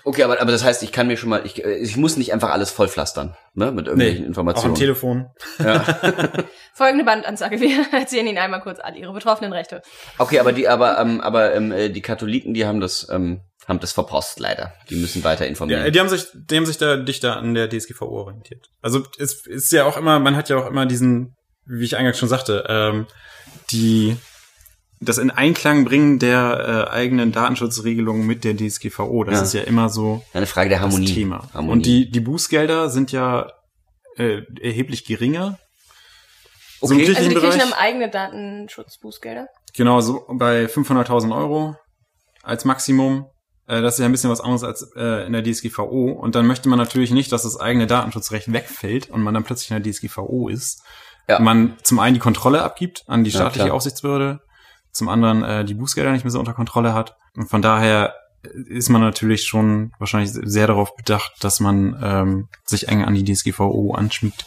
okay, 0.05 0.23
aber, 0.23 0.39
aber 0.39 0.51
das 0.51 0.63
heißt, 0.63 0.83
ich 0.83 0.91
kann 0.91 1.07
mir 1.07 1.17
schon 1.17 1.29
mal, 1.29 1.45
ich, 1.45 1.63
äh, 1.63 1.75
ich 1.77 1.97
muss 1.97 2.15
nicht 2.17 2.31
einfach 2.31 2.51
alles 2.51 2.71
vollpflastern, 2.71 3.35
ne? 3.53 3.71
Mit 3.71 3.87
irgendwelchen 3.87 4.17
auch 4.17 4.23
am 4.23 4.29
Informationen. 4.29 4.75
Telefon. 4.75 5.27
folgende 6.73 7.03
Bandansage, 7.03 7.59
wir 7.59 7.85
erzählen 7.91 8.27
Ihnen 8.27 8.37
einmal 8.37 8.61
kurz 8.61 8.79
all 8.79 8.95
Ihre 8.95 9.13
Betroffenenrechte. 9.13 9.81
Okay, 10.17 10.39
aber 10.39 10.53
die, 10.53 10.67
aber, 10.67 10.99
ähm, 10.99 11.21
aber 11.21 11.53
ähm, 11.53 11.71
äh, 11.71 11.89
die 11.89 12.01
Katholiken, 12.01 12.53
die 12.53 12.65
haben 12.65 12.79
das, 12.79 13.07
ähm, 13.11 13.41
haben 13.67 13.79
das 13.79 13.91
verpost 13.91 14.39
leider. 14.39 14.73
Die 14.89 14.95
müssen 14.95 15.23
weiter 15.23 15.47
informieren. 15.47 15.83
Ja, 15.83 15.89
die 15.89 15.99
haben 15.99 16.09
sich, 16.09 16.27
die 16.33 16.55
haben 16.55 16.65
sich 16.65 16.77
da 16.77 16.97
dichter 16.97 17.37
an 17.37 17.53
der 17.53 17.69
DSGVO 17.69 18.05
orientiert. 18.05 18.69
Also 18.81 19.03
es 19.17 19.45
ist 19.47 19.71
ja 19.71 19.85
auch 19.85 19.97
immer, 19.97 20.19
man 20.19 20.35
hat 20.35 20.49
ja 20.49 20.57
auch 20.57 20.67
immer 20.67 20.85
diesen, 20.85 21.35
wie 21.65 21.83
ich 21.83 21.97
eingangs 21.97 22.19
schon 22.19 22.29
sagte, 22.29 22.65
ähm, 22.69 23.07
die 23.71 24.17
das 25.05 25.17
in 25.17 25.31
Einklang 25.31 25.85
bringen 25.85 26.19
der 26.19 26.87
äh, 26.89 26.91
eigenen 26.91 27.31
Datenschutzregelungen 27.31 28.25
mit 28.27 28.43
der 28.43 28.55
DSGVO. 28.57 29.23
Das 29.23 29.35
Ja. 29.35 29.41
ist 29.43 29.53
ja 29.53 29.61
immer 29.61 29.89
so 29.89 30.23
Eine 30.33 30.45
Frage 30.47 30.69
der 30.69 30.81
Harmonie. 30.81 31.05
das 31.05 31.13
Thema. 31.15 31.47
Harmonie. 31.53 31.71
Und 31.71 31.85
die, 31.85 32.09
die 32.11 32.19
Bußgelder 32.19 32.89
sind 32.89 33.11
ja 33.11 33.51
äh, 34.17 34.41
erheblich 34.61 35.05
geringer. 35.05 35.57
So 36.81 36.87
im 36.93 36.97
Okay. 36.97 37.05
kirchlichen 37.05 37.17
Also 37.17 37.29
die 37.29 37.35
Kirchen 37.35 37.59
Bereich, 37.59 37.73
haben 37.73 37.81
eigene 37.81 38.09
Datenschutzbußgelder. 38.09 39.47
genau, 39.75 40.01
so 40.01 40.25
bei 40.33 40.65
500.000 40.65 41.35
Euro 41.35 41.75
als 42.43 42.65
Maximum. 42.65 43.27
Äh, 43.67 43.81
das 43.81 43.95
ist 43.95 43.99
ja 43.99 44.05
ein 44.05 44.11
bisschen 44.11 44.29
was 44.29 44.41
anderes 44.41 44.63
als 44.63 44.91
äh, 44.95 45.25
in 45.25 45.33
der 45.33 45.43
DSGVO. 45.43 46.11
Und 46.11 46.35
dann 46.35 46.45
möchte 46.47 46.69
man 46.69 46.77
natürlich 46.79 47.11
nicht, 47.11 47.31
dass 47.31 47.43
das 47.43 47.59
eigene 47.59 47.87
Datenschutzrecht 47.87 48.51
wegfällt 48.53 49.09
und 49.09 49.21
man 49.21 49.33
dann 49.33 49.43
plötzlich 49.43 49.71
in 49.71 49.81
der 49.81 49.91
DSGVO 49.91 50.49
ist. 50.49 50.81
Ja. 51.27 51.39
Man 51.39 51.75
zum 51.81 51.99
einen 51.99 52.13
die 52.13 52.19
Kontrolle 52.19 52.61
abgibt 52.61 53.03
an 53.07 53.23
die 53.23 53.31
Ja, 53.31 53.37
staatliche 53.39 53.65
klar. 53.65 53.75
Aufsichtsbehörde, 53.75 54.41
zum 54.95 55.09
anderen 55.09 55.43
äh, 55.43 55.65
die 55.65 55.73
Bußgelder 55.73 56.11
nicht 56.11 56.23
mehr 56.23 56.31
so 56.31 56.39
unter 56.39 56.53
Kontrolle 56.53 56.93
hat. 56.93 57.17
Und 57.35 57.47
von 57.47 57.61
daher 57.61 58.15
ist 58.69 58.89
man 58.89 59.01
natürlich 59.01 59.43
schon 59.43 59.91
wahrscheinlich 59.99 60.31
sehr 60.31 60.67
darauf 60.67 60.95
bedacht, 60.95 61.43
dass 61.43 61.59
man 61.59 61.99
ähm, 62.01 62.47
sich 62.63 62.87
eng 62.87 63.03
an 63.03 63.13
die 63.13 63.23
DSGVO 63.23 63.93
anschmiegt, 63.93 64.45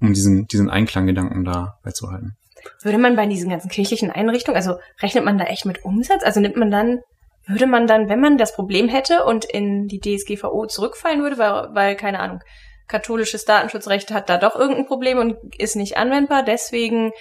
um 0.00 0.14
diesen, 0.14 0.46
diesen 0.46 0.70
Einklanggedanken 0.70 1.44
da 1.44 1.78
beizuhalten. 1.82 2.36
Würde 2.82 2.98
man 2.98 3.14
bei 3.14 3.26
diesen 3.26 3.50
ganzen 3.50 3.68
kirchlichen 3.68 4.10
Einrichtungen, 4.10 4.56
also 4.56 4.76
rechnet 5.02 5.24
man 5.24 5.36
da 5.36 5.44
echt 5.44 5.66
mit 5.66 5.84
Umsatz? 5.84 6.24
Also 6.24 6.40
nimmt 6.40 6.56
man 6.56 6.70
dann, 6.70 7.00
würde 7.46 7.66
man 7.66 7.86
dann, 7.86 8.08
wenn 8.08 8.20
man 8.20 8.38
das 8.38 8.54
Problem 8.54 8.88
hätte 8.88 9.24
und 9.24 9.44
in 9.44 9.86
die 9.86 10.00
DSGVO 10.00 10.66
zurückfallen 10.66 11.22
würde, 11.22 11.36
weil, 11.36 11.74
weil 11.74 11.96
keine 11.96 12.20
Ahnung, 12.20 12.40
katholisches 12.88 13.44
Datenschutzrecht 13.44 14.12
hat 14.12 14.30
da 14.30 14.38
doch 14.38 14.56
irgendein 14.56 14.86
Problem 14.86 15.18
und 15.18 15.36
ist 15.58 15.76
nicht 15.76 15.98
anwendbar, 15.98 16.42
deswegen 16.42 17.12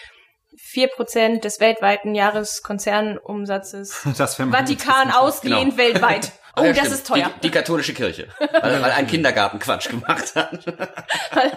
vier 0.58 0.88
Prozent 0.88 1.44
des 1.44 1.60
weltweiten 1.60 2.16
Jahreskonzernumsatzes 2.16 4.02
Das 4.18 4.36
Vatikan 4.36 4.64
interessant. 4.68 5.16
ausgehend 5.16 5.78
weltweit. 5.78 6.32
Oh, 6.56 6.62
Ah, 6.62 6.66
ja, 6.66 6.70
das 6.74 6.78
stimmt. 6.82 6.94
ist 6.94 7.08
teuer. 7.08 7.32
Die, 7.38 7.48
die 7.48 7.50
katholische 7.52 7.94
Kirche. 7.96 8.28
Weil, 8.40 8.80
weil 8.82 8.92
ein 8.92 9.08
Kindergarten 9.08 9.58
Quatsch 9.58 9.90
gemacht 9.90 10.36
hat. 10.36 10.66
Weil, 10.68 10.76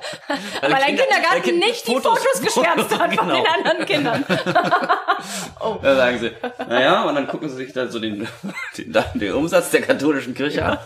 weil 0.62 0.72
ein 0.74 0.84
Kinder- 0.86 1.02
Kindergarten 1.02 1.34
weil 1.34 1.40
Kind- 1.42 1.58
nicht 1.58 1.86
die 1.86 1.92
Fotos- 1.92 2.18
Fotos 2.18 2.40
geschwärzt 2.40 2.98
hat 2.98 3.14
von 3.14 3.28
Genau. 3.28 3.42
den 3.42 3.46
anderen 3.46 3.86
Kindern. 3.86 4.24
oh. 5.60 5.76
Da 5.82 5.96
sagen 5.96 6.18
sie, 6.18 6.30
naja, 6.68 7.02
und 7.04 7.14
dann 7.14 7.26
gucken 7.28 7.48
sie 7.48 7.56
sich 7.56 7.72
dann 7.72 7.90
so 7.90 7.98
den, 7.98 8.26
den, 8.78 8.94
den 9.14 9.32
Umsatz 9.34 9.70
der 9.70 9.82
katholischen 9.82 10.34
Kirche 10.34 10.64
an. 10.64 10.78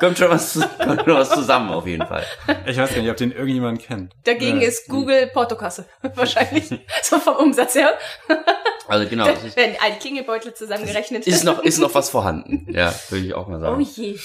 Kommt 0.00 0.18
schon 0.18 0.30
was, 0.30 0.58
kommt 0.78 1.02
schon 1.04 1.14
was 1.14 1.30
zusammen 1.30 1.70
auf 1.70 1.86
jeden 1.86 2.06
Fall. 2.06 2.24
Ich 2.66 2.76
weiß 2.78 2.94
gar 2.94 3.02
nicht, 3.02 3.10
ob 3.10 3.16
den 3.18 3.32
irgendjemand 3.32 3.82
kennt. 3.82 4.12
Dagegen 4.24 4.60
Ja. 4.62 4.68
ist 4.68 4.88
Google 4.88 5.26
Portokasse. 5.28 5.84
Wahrscheinlich. 6.14 6.70
So 7.02 7.18
vom 7.18 7.36
Umsatz 7.36 7.74
her. 7.74 7.92
Also 8.88 9.06
genau, 9.06 9.26
ist, 9.28 9.54
werden 9.56 9.76
alle 9.84 9.96
Klingelbeutel 9.96 10.54
zusammengerechnet. 10.54 11.26
ist 11.26 11.44
noch, 11.44 11.58
ist 11.62 11.78
noch 11.78 11.94
was 11.94 12.08
vorhanden. 12.08 12.66
Ja, 12.72 12.94
würde 13.10 13.26
ich 13.26 13.34
auch 13.34 13.46
mal 13.46 13.57
Oh 13.58 13.60
sagen. 13.60 13.80
je. 13.82 14.18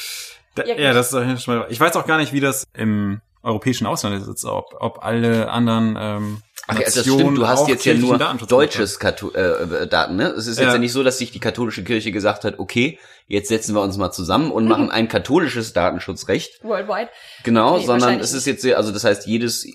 Da, 0.56 0.66
Ja, 0.66 0.76
ja, 0.76 0.94
das 0.94 1.08
ist 1.08 1.14
auf 1.16 1.26
jeden 1.26 1.38
Fall. 1.38 1.66
Ich 1.70 1.80
weiß 1.80 1.96
auch 1.96 2.06
gar 2.06 2.18
nicht, 2.18 2.34
wie 2.34 2.40
das 2.40 2.66
im 2.74 3.22
europäischen 3.42 3.86
Ausland 3.88 4.16
ist, 4.26 4.46
ob, 4.46 4.76
ob 4.80 5.04
alle 5.04 5.50
anderen 5.50 5.98
ähm, 6.00 6.42
Ach 6.68 6.80
das 6.80 6.96
Nationen 6.96 7.20
stimmt, 7.20 7.38
du 7.38 7.48
hast 7.48 7.68
jetzt 7.68 7.86
ja 7.86 7.94
nur 7.94 8.18
deutsches 8.48 8.98
Kato 9.00 9.32
äh, 9.32 9.86
Daten, 9.88 10.16
ne? 10.16 10.28
Es 10.30 10.48
ist 10.48 10.60
jetzt 10.60 10.68
ja. 10.68 10.74
Ja. 10.74 10.80
nicht 10.80 10.94
so, 10.94 11.04
dass 11.04 11.18
sich 11.18 11.32
die 11.32 11.40
katholische 11.40 11.84
Kirche 11.84 12.12
gesagt 12.12 12.46
hat, 12.46 12.58
okay, 12.58 13.00
jetzt 13.28 13.50
setzen 13.50 13.76
wir 13.76 13.82
uns 13.82 13.98
mal 13.98 14.12
zusammen 14.12 14.50
und 14.50 14.68
machen 14.68 14.90
ein 14.90 15.10
katholisches 15.10 15.74
Datenschutzrecht. 15.74 16.64
Worldwide. 16.64 17.10
Genau, 17.44 17.78
Nee, 17.78 17.86
sondern 17.86 18.20
es 18.20 18.34
ist 18.34 18.46
jetzt, 18.46 18.66
also 18.66 18.92
das 18.92 19.04
heißt 19.04 19.28
jedes, 19.28 19.68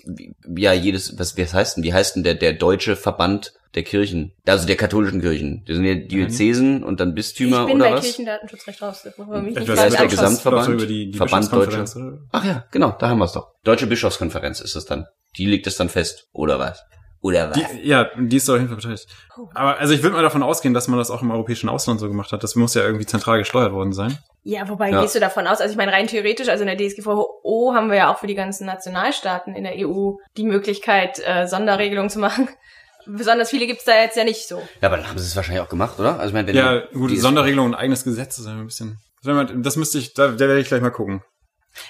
ja 0.47 0.73
jedes, 0.73 1.19
was, 1.19 1.37
was 1.37 1.53
heißt 1.53 1.77
denn, 1.77 1.83
wie 1.83 1.93
heißt 1.93 2.15
denn 2.15 2.23
der, 2.23 2.35
der 2.35 2.53
deutsche 2.53 2.95
Verband 2.95 3.53
der 3.75 3.83
Kirchen, 3.83 4.33
also 4.47 4.65
der 4.65 4.75
katholischen 4.75 5.21
Kirchen? 5.21 5.63
Das 5.67 5.75
sind 5.75 5.85
ja 5.85 5.93
Diözesen 5.93 6.83
und 6.83 6.99
dann 6.99 7.13
Bistümer 7.13 7.61
ich 7.61 7.67
bin 7.67 7.75
oder 7.75 7.89
bei 7.89 7.95
was? 7.97 8.05
Kirchendatenschutzrecht 8.05 8.81
raus. 8.81 9.03
Das 9.03 9.15
mich 9.15 9.55
nicht 9.55 9.69
ist 9.69 9.99
der. 9.99 10.07
Gesamtverband, 10.07 10.81
die, 10.89 11.11
die 11.11 11.17
Verband 11.17 11.53
oder? 11.53 11.85
Ach 12.31 12.45
ja, 12.45 12.65
genau, 12.71 12.95
da 12.97 13.09
haben 13.09 13.19
wir 13.19 13.25
es 13.25 13.33
doch. 13.33 13.51
Deutsche 13.63 13.85
Bischofskonferenz 13.85 14.59
ist 14.61 14.75
es 14.75 14.85
dann. 14.85 15.05
Die 15.37 15.45
legt 15.45 15.67
es 15.67 15.77
dann 15.77 15.89
fest, 15.89 16.27
oder 16.33 16.59
was? 16.59 16.83
Oder 17.21 17.49
was? 17.49 17.57
Die, 17.57 17.87
ja, 17.87 18.09
die 18.17 18.37
ist 18.37 18.49
auf 18.49 18.55
jeden 18.55 18.67
Fall 18.67 18.77
beteiligt. 18.77 19.07
Aber 19.53 19.77
also 19.77 19.93
ich 19.93 20.01
würde 20.03 20.15
mal 20.15 20.21
davon 20.21 20.41
ausgehen, 20.41 20.73
dass 20.73 20.87
man 20.87 20.97
das 20.99 21.11
auch 21.11 21.21
im 21.21 21.31
europäischen 21.31 21.67
Ausland 21.69 21.99
so 21.99 22.07
gemacht 22.07 22.31
hat. 22.31 22.43
Das 22.43 22.55
muss 22.55 22.73
ja 22.75 22.81
irgendwie 22.83 23.05
zentral 23.05 23.39
gesteuert 23.39 23.73
worden 23.73 23.91
sein. 23.91 24.17
Ja, 24.43 24.69
wobei 24.69 24.89
Ja. 24.91 25.01
gehst 25.01 25.15
du 25.15 25.19
davon 25.19 25.45
aus? 25.45 25.59
Also 25.59 25.71
ich 25.73 25.77
meine, 25.77 25.91
rein 25.91 26.07
theoretisch, 26.07 26.47
also 26.47 26.63
in 26.63 26.67
der 26.67 26.77
DSGVO 26.77 27.73
haben 27.75 27.89
wir 27.89 27.97
ja 27.97 28.11
auch 28.13 28.19
für 28.19 28.27
die 28.27 28.35
ganzen 28.35 28.65
Nationalstaaten 28.65 29.53
in 29.53 29.65
der 29.65 29.73
EU 29.85 30.13
die 30.37 30.43
Möglichkeit, 30.45 31.19
äh, 31.25 31.45
Sonderregelungen 31.45 32.09
zu 32.09 32.19
machen. 32.19 32.47
Besonders 33.05 33.49
viele 33.49 33.67
gibt's 33.67 33.83
da 33.85 33.95
jetzt 34.01 34.15
ja 34.15 34.23
nicht 34.23 34.47
so. 34.47 34.59
Ja, 34.81 34.87
aber 34.87 34.97
dann 34.97 35.09
haben 35.09 35.17
sie 35.19 35.25
es 35.25 35.35
wahrscheinlich 35.35 35.61
auch 35.63 35.69
gemacht, 35.69 35.99
oder? 35.99 36.13
Also 36.19 36.27
ich 36.27 36.33
meine, 36.33 36.47
wenn 36.47 36.55
Ja, 36.55 36.79
gut, 36.93 37.11
ist- 37.11 37.21
Sonderregelung 37.21 37.65
und 37.67 37.75
eigenes 37.75 38.03
Gesetz 38.05 38.37
ist 38.39 38.45
ein 38.47 38.65
bisschen. 38.65 38.97
Das 39.23 39.75
müsste 39.75 39.97
ich, 39.97 40.13
da, 40.13 40.29
da 40.29 40.39
werde 40.39 40.59
ich 40.61 40.67
gleich 40.69 40.81
mal 40.81 40.91
gucken. 40.91 41.21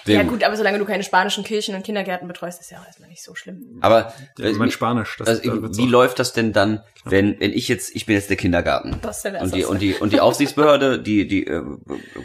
Sehr 0.05 0.17
ja 0.17 0.23
gut, 0.23 0.43
aber 0.43 0.55
solange 0.55 0.77
du 0.77 0.85
keine 0.85 1.03
spanischen 1.03 1.43
Kirchen 1.43 1.73
und 1.75 1.83
Kindergärten 1.83 2.27
betreust, 2.27 2.59
ist 2.61 2.69
ja 2.71 2.79
auch 2.79 2.85
erstmal 2.85 3.09
nicht 3.09 3.23
so 3.23 3.33
schlimm. 3.35 3.79
Aber 3.81 4.13
Ja, 4.37 4.51
mein 4.53 4.71
Spanisch, 4.71 5.15
das, 5.17 5.27
also, 5.27 5.55
da 5.55 5.77
wie 5.77 5.83
auch- 5.83 5.87
läuft 5.89 6.19
das 6.19 6.33
denn 6.33 6.53
dann, 6.53 6.83
wenn, 7.05 7.39
wenn 7.39 7.53
ich 7.53 7.67
jetzt, 7.67 7.95
ich 7.95 8.05
bin 8.05 8.15
jetzt 8.15 8.29
der 8.29 8.37
Kindergarten. 8.37 8.99
Das 9.01 9.23
Und 9.25 9.55
die, 9.55 9.65
und 9.65 9.81
die, 9.81 9.95
und 9.95 10.13
die 10.13 10.19
Aufsichtsbehörde, 10.19 10.99
die, 11.01 11.27
die 11.27 11.47
äh, 11.47 11.63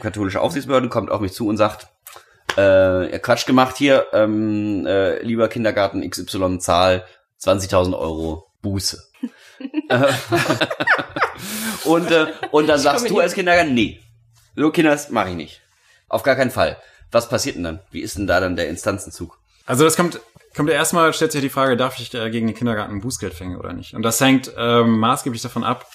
katholische 0.01 0.41
Aufsichtsbehörde 0.41 0.89
kommt 0.89 1.11
auf 1.11 1.21
mich 1.21 1.33
zu 1.33 1.47
und 1.49 1.57
sagt, 1.57 1.89
äh, 2.57 3.19
Quatsch 3.19 3.47
gemacht 3.47 3.77
hier, 3.77 4.07
ähm, 4.13 4.87
äh, 4.87 5.23
lieber 5.23 5.49
Kindergarten 5.49 6.09
XY 6.09 6.59
Zahl 6.59 7.05
20.000 7.43 7.97
Euro 7.99 8.47
Buße. 8.63 9.03
Äh, 9.89 10.07
und, 11.85 12.11
äh, 12.11 12.27
und 12.51 12.69
dann 12.69 12.79
sagst 12.79 13.09
du 13.09 13.19
als 13.21 13.35
Kindergarten, 13.35 13.75
nee, 13.75 14.01
so 14.57 14.71
Kinders 14.71 15.11
mache 15.11 15.31
ich 15.31 15.37
nicht. 15.37 15.61
Auf 16.09 16.23
gar 16.23 16.37
keinen 16.37 16.51
Fall. 16.51 16.77
Was 17.15 17.29
passiert 17.29 17.57
denn 17.57 17.63
dann? 17.65 17.81
Wie 17.91 18.01
ist 18.01 18.19
denn 18.19 18.27
da 18.27 18.41
dann 18.41 18.57
der 18.57 18.69
Instanzenzug? 18.69 19.39
Also 19.67 19.85
das 19.85 19.97
kommt, 19.97 20.21
kommt 20.55 20.69
ja 20.69 20.75
erstmal, 20.75 21.13
stellt 21.15 21.33
sich 21.33 21.41
ja 21.41 21.43
die 21.47 21.49
Frage, 21.53 21.77
darf 21.77 21.99
ich 21.99 22.13
äh, 22.13 22.29
gegen 22.31 22.47
den 22.49 22.57
Kindergarten 22.57 23.01
Bußgeld 23.01 23.33
fängen 23.33 23.57
oder 23.57 23.73
nicht? 23.73 23.95
Und 23.95 24.03
das 24.03 24.21
hängt 24.21 24.53
ähm, 24.59 24.99
maßgeblich 24.99 25.41
davon 25.41 25.65
ab, 25.65 25.87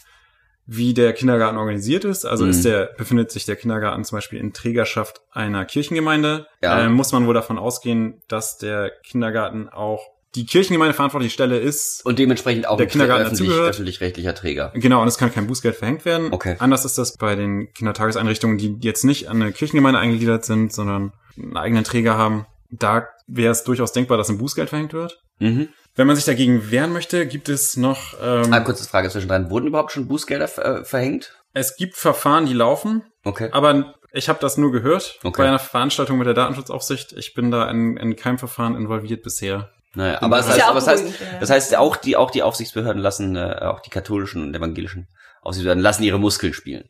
wie 0.66 0.94
der 0.94 1.14
Kindergarten 1.14 1.58
organisiert 1.58 2.06
ist. 2.06 2.26
Also 2.26 2.46
Mhm. 2.46 2.52
ist 2.52 2.64
der, 2.64 2.92
befindet 2.98 3.32
sich 3.32 3.46
der 3.46 3.56
Kindergarten 3.56 4.04
zum 4.06 4.18
Beispiel 4.18 4.40
in 4.40 4.54
Trägerschaft 4.54 5.22
einer 5.32 5.66
Kirchengemeinde, 5.66 6.48
Ja. 6.62 6.86
ähm, 6.86 6.94
muss 6.94 7.12
man 7.12 7.28
wohl 7.28 7.34
davon 7.34 7.58
ausgehen, 7.60 8.22
dass 8.28 8.58
der 8.58 8.92
Kindergarten 9.04 9.68
auch 9.70 10.00
die 10.36 10.46
Kirchengemeinde 10.46 10.94
verantwortliche 10.94 11.34
Stelle 11.34 11.58
ist. 11.58 12.06
Und 12.06 12.20
dementsprechend 12.20 12.68
auch 12.68 12.78
Der 12.78 12.88
Kindergarten 12.88 13.26
öffentlich, 13.26 13.50
öffentlich-rechtlicher 13.52 14.36
Träger. 14.36 14.72
Genau, 14.76 15.02
und 15.02 15.08
es 15.08 15.18
kann 15.18 15.34
kein 15.34 15.48
Bußgeld 15.48 15.76
verhängt 15.76 16.06
werden. 16.06 16.32
Okay. 16.32 16.56
Anders 16.60 16.86
ist 16.86 16.98
das 16.98 17.18
bei 17.18 17.36
den 17.36 17.74
Kindertageseinrichtungen, 17.74 18.58
die 18.58 18.78
jetzt 18.82 19.04
nicht 19.04 19.28
an 19.30 19.42
eine 19.42 19.52
Kirchengemeinde 19.52 20.00
eingegliedert 20.00 20.46
sind, 20.46 20.72
sondern 20.72 21.14
einen 21.38 21.58
eigenen 21.58 21.84
Träger 21.84 22.18
haben. 22.18 22.46
Da 22.72 23.08
wäre 23.28 23.52
es 23.52 23.64
durchaus 23.64 23.92
denkbar, 23.94 24.18
dass 24.20 24.30
ein 24.30 24.38
Bußgeld 24.38 24.70
verhängt 24.70 24.94
wird. 24.94 25.20
Mhm. 25.40 25.70
Wenn 25.96 26.06
man 26.08 26.16
sich 26.16 26.26
dagegen 26.26 26.70
wehren 26.70 26.94
möchte, 26.94 27.26
gibt 27.26 27.50
es 27.50 27.76
noch, 27.76 28.14
ähm, 28.24 28.54
Ah, 28.54 28.60
kurze 28.60 28.88
Frage 28.88 29.10
zwischendrin. 29.10 29.50
Wurden 29.50 29.68
überhaupt 29.68 29.92
schon 29.92 30.08
Bußgelder 30.08 30.46
äh, 30.82 30.86
verhängt? 30.86 31.34
es 31.54 31.76
gibt 31.76 31.96
Verfahren, 31.96 32.46
die 32.46 32.54
laufen, 32.54 33.02
Okay. 33.26 33.50
aber 33.52 33.96
ich 34.14 34.30
habe 34.30 34.40
das 34.40 34.58
nur 34.58 34.72
gehört 34.72 35.20
Okay. 35.24 35.42
bei 35.42 35.48
einer 35.48 35.60
Veranstaltung 35.60 36.18
mit 36.20 36.28
der 36.28 36.36
Datenschutzaufsicht. 36.36 37.14
Ich 37.14 37.34
bin 37.34 37.50
da 37.52 37.70
in, 37.70 37.98
in 37.98 38.16
keinem 38.16 38.38
Verfahren 38.38 38.76
involviert 38.76 39.24
bisher. 39.24 39.72
Naja, 39.96 40.22
aber 40.22 40.38
das 40.38 40.46
Ist 40.46 40.52
heißt, 40.52 40.60
ja 40.60 40.66
auch 40.66 40.70
aber 40.70 40.80
das 40.80 40.88
heißt, 40.88 41.04
ja. 41.06 41.40
das 41.40 41.50
heißt 41.50 41.76
auch 41.78 41.96
die, 41.96 42.16
auch 42.16 42.32
die 42.32 42.44
Aufsichtsbehörden 42.44 43.02
lassen, 43.02 43.36
äh, 43.36 43.58
auch 43.62 43.80
die 43.80 43.90
katholischen 43.90 44.44
und 44.44 44.56
evangelischen 44.56 45.08
Aufsichtsbehörden 45.42 45.82
lassen 45.84 46.04
ihre 46.04 46.20
Muskeln 46.20 46.54
spielen. 46.54 46.90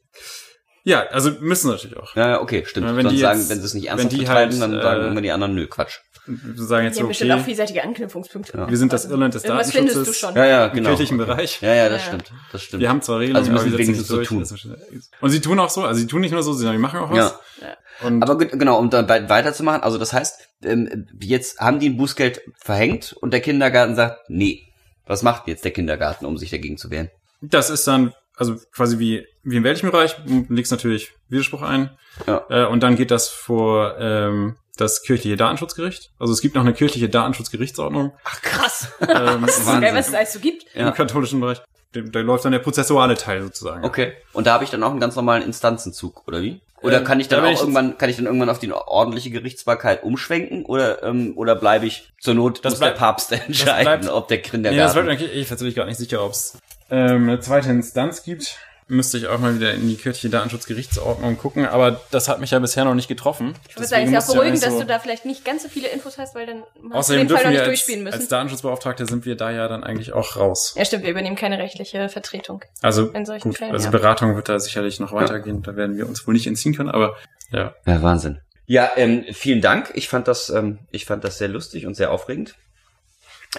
Ja, 0.84 1.06
also 1.08 1.32
müssen 1.40 1.70
natürlich 1.70 1.98
auch. 1.98 2.16
Ja, 2.16 2.42
okay, 2.42 2.64
stimmt. 2.66 2.88
Wenn 2.88 3.04
Sonst 3.04 3.12
die 3.14 3.20
sagen, 3.20 3.40
jetzt- 3.40 3.50
wenn 3.50 3.60
sie 3.60 3.66
es 3.66 3.74
nicht 3.74 3.84
wenn 3.86 3.90
ernsthaft 3.92 4.14
die 4.14 4.18
betreiben, 4.20 4.52
halt, 4.52 4.62
dann 4.74 4.82
sagen 4.82 5.04
äh, 5.04 5.08
immer 5.08 5.22
die 5.22 5.32
anderen, 5.32 5.54
nö, 5.56 5.68
Quatsch. 5.68 6.00
Wir 6.26 6.64
sagen 6.64 6.86
jetzt 6.86 6.94
Die 6.94 6.98
so, 6.98 7.02
haben 7.04 7.08
bestimmt 7.10 7.32
auch 7.32 7.36
okay, 7.38 7.46
vielseitige 7.46 7.84
Anknüpfungspunkte. 7.84 8.58
Ja. 8.58 8.70
wir 8.70 8.78
sind 8.78 8.94
das 8.94 9.06
Irland 9.06 9.34
des 9.34 9.44
Irgendwas 9.44 9.72
findest 9.72 9.96
du 9.96 10.00
Datenschutzes 10.02 10.20
schon. 10.20 10.36
Ja, 10.36 10.46
ja, 10.46 10.66
im 10.68 10.74
genau. 10.76 10.90
kirchlichen 10.90 11.20
okay. 11.20 11.32
Bereich. 11.32 11.62
Ja, 11.62 11.74
ja, 11.74 11.90
das 11.90 12.02
Ja. 12.02 12.08
stimmt. 12.08 12.32
Das 12.52 12.64
stimmt. 12.64 12.82
Wir 12.82 12.90
haben 12.90 13.02
zwar 13.02 13.20
Regelungen, 13.20 13.38
Also 13.38 13.52
müssen 13.52 13.62
aber 13.68 13.72
wir 13.72 13.78
setzen 13.86 13.96
wenigstens 13.96 14.10
nicht 14.20 14.30
so 14.30 14.38
durch. 14.38 14.62
tun. 14.62 15.10
Und 15.22 15.30
sie 15.32 15.42
tun 15.42 15.60
auch 15.60 15.70
so, 15.70 15.84
also 15.84 16.00
sie 16.00 16.08
tun 16.08 16.22
nicht 16.22 16.32
nur 16.32 16.44
so, 16.44 16.54
sondern 16.54 16.74
die 16.76 16.82
machen 16.82 17.00
auch 17.00 17.10
was. 17.12 17.36
Ja. 17.62 17.78
Und 18.08 18.22
Aber 18.24 18.38
ge- 18.38 18.50
genau, 18.58 18.78
um 18.80 18.90
dann 18.90 19.10
wei- 19.10 19.28
weiterzumachen, 19.28 19.82
also 19.82 19.98
das 19.98 20.14
heißt, 20.14 20.49
ähm, 20.64 21.08
jetzt 21.22 21.60
haben 21.60 21.80
die 21.80 21.90
ein 21.90 21.98
Bußgeld 21.98 22.42
verhängt 22.58 23.14
und 23.14 23.32
der 23.32 23.42
Kindergarten 23.42 23.96
sagt, 23.96 24.30
nee. 24.30 24.64
Was 25.06 25.24
macht 25.24 25.48
jetzt 25.48 25.66
der 25.66 25.72
Kindergarten, 25.72 26.26
um 26.26 26.38
sich 26.38 26.52
dagegen 26.52 26.78
zu 26.78 26.92
wehren? 26.92 27.10
das 27.42 27.70
ist 27.70 27.88
dann, 27.88 28.14
also 28.36 28.58
quasi 28.74 29.00
wie, 29.00 29.26
wie 29.44 29.58
im 29.58 29.64
weltlichen 29.64 29.92
Bereich, 29.92 30.18
legst 30.50 30.72
natürlich 30.72 31.12
Widerspruch 31.30 31.62
ein. 31.62 31.90
Ja. 32.28 32.46
Äh, 32.50 32.66
und 32.66 32.84
dann 32.84 32.96
geht 32.96 33.12
das 33.12 33.30
vor 33.30 33.96
ähm, 33.98 34.58
das 34.78 35.02
kirchliche 35.04 35.38
Datenschutzgericht. 35.38 36.12
Also 36.20 36.34
es 36.34 36.42
gibt 36.42 36.56
noch 36.56 36.62
eine 36.64 36.74
kirchliche 36.74 37.10
Datenschutzgerichtsordnung 37.10 38.14
Ach 38.24 38.42
krass. 38.42 38.92
ähm, 39.02 39.42
Das 39.46 39.58
ist 39.58 39.66
so 39.66 39.80
geil, 39.80 39.96
was 39.96 40.10
es 40.10 40.14
alles 40.14 40.34
so 40.34 40.40
gibt. 40.40 40.66
Ja. 40.76 40.90
im 40.90 40.94
katholischen 40.94 41.40
Bereich. 41.40 41.62
Da, 41.94 42.02
da 42.02 42.20
läuft 42.20 42.46
dann 42.46 42.52
der 42.52 42.60
prozessuale 42.60 43.16
Teil 43.16 43.42
sozusagen. 43.42 43.84
Okay. 43.84 44.14
Und 44.34 44.48
da 44.48 44.54
habe 44.54 44.64
ich 44.64 44.70
dann 44.70 44.84
auch 44.84 44.92
einen 44.92 45.00
ganz 45.00 45.16
normalen 45.16 45.44
Instanzenzug, 45.44 46.28
oder 46.28 46.42
wie? 46.42 46.62
Oder 46.82 47.00
Ähm, 47.00 47.04
kann 47.04 47.20
ich 47.20 47.28
da 47.28 47.38
dann 47.38 47.46
bin 47.46 47.52
auch 47.52 47.56
ich 47.56 47.62
irgendwann, 47.62 47.98
kann 47.98 48.10
ich 48.10 48.16
dann 48.18 48.26
irgendwann 48.26 48.50
auf 48.50 48.60
die 48.60 48.72
ordentliche 48.72 49.30
Gerichtsbarkeit 49.32 50.04
umschwenken? 50.04 50.66
Oder, 50.66 51.04
ähm, 51.04 51.34
oder 51.36 51.56
bleibe 51.56 51.86
ich 51.86 52.12
zur 52.20 52.34
Not, 52.36 52.64
Das 52.64 52.74
muss 52.74 52.80
der 52.80 52.88
bleibt- 52.88 53.00
Papst 53.00 53.32
entscheiden, 53.48 53.84
bleibt- 54.02 54.10
ob 54.10 54.28
der 54.28 54.38
Nee, 54.38 54.42
das 54.44 54.52
Kindergarten... 54.52 55.08
wird 55.08 55.22
ich 55.22 55.32
bin 55.32 55.48
tatsächlich 55.48 55.76
gar 55.76 55.86
nicht 55.86 55.98
sicher, 55.98 56.24
ob 56.24 56.32
es 56.32 56.58
ähm, 56.92 57.24
eine 57.30 57.40
zweite 57.40 57.70
Instanz 57.70 58.24
gibt. 58.24 58.58
Müsste 58.92 59.20
ich 59.20 59.28
auch 59.28 59.38
mal 59.38 59.54
wieder 59.56 59.72
in 59.76 59.88
die 59.88 59.96
kirchliche 59.98 60.30
Datenschutzgerichtsordnung 60.30 61.38
gucken, 61.38 61.68
aber 61.68 62.02
das 62.10 62.28
hat 62.28 62.40
mich 62.42 62.50
ja 62.50 62.58
bisher 62.58 62.86
noch 62.86 62.96
nicht 62.96 63.08
getroffen. 63.08 63.54
Ich 63.70 63.76
würde 63.76 63.88
sagen, 63.88 64.14
es 64.14 64.24
ist 64.24 64.28
ja 64.30 64.34
beruhigend, 64.34 64.64
dass 64.64 64.74
so- 64.74 64.80
du 64.80 64.86
da 64.88 64.98
vielleicht 64.98 65.26
nicht 65.26 65.46
ganz 65.46 65.62
so 65.62 65.70
viele 65.70 65.90
Infos 65.90 66.18
hast, 66.18 66.34
weil 66.34 66.48
dann 66.48 66.64
hast 66.64 66.74
du 66.84 66.94
Außerdem 66.98 67.28
den 67.28 67.30
Fall 67.30 67.36
noch 67.36 67.40
dürfen 67.44 67.50
nicht 67.52 67.54
wir 67.54 67.60
als, 67.62 67.68
durchspielen 67.68 68.04
müssen. 68.04 68.16
als 68.20 68.28
Datenschutzbeauftragte 68.30 69.06
sind 69.06 69.26
wir 69.26 69.36
da 69.38 69.52
ja 69.52 69.68
dann 69.68 69.84
eigentlich 69.84 70.14
auch 70.14 70.36
raus. 70.38 70.74
ja, 70.76 70.84
stimmt, 70.86 71.04
wir 71.04 71.12
übernehmen 71.12 71.36
keine 71.36 71.60
rechtliche 71.60 72.10
Vertretung. 72.10 72.64
Also 72.82 73.10
In 73.10 73.28
solchen 73.28 73.50
gut, 73.50 73.58
Fällen, 73.60 73.72
also 73.74 73.86
ja. 73.86 73.92
Beratung 73.92 74.36
wird 74.36 74.50
da 74.50 74.60
sicherlich 74.60 75.00
noch 75.00 75.14
weitergehen. 75.14 75.62
Da 75.62 75.76
werden 75.76 75.96
wir 75.96 76.08
uns 76.08 76.26
wohl 76.26 76.34
nicht 76.34 76.48
entziehen 76.48 76.74
können, 76.76 76.90
aber 76.90 77.16
ja. 77.52 77.76
Ja, 77.86 78.02
Wahnsinn. 78.02 78.40
Ja, 78.66 78.90
ähm, 78.96 79.24
vielen 79.34 79.62
Dank. 79.62 79.92
Ich 79.94 80.10
fand 80.10 80.28
das, 80.28 80.50
ähm, 80.50 80.80
ich 80.90 81.06
fand 81.06 81.24
das 81.24 81.38
sehr 81.38 81.48
lustig 81.48 81.86
und 81.86 81.94
sehr 81.96 82.12
aufregend. 82.12 82.56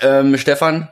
Ähm, 0.01 0.37
Stefan, 0.39 0.89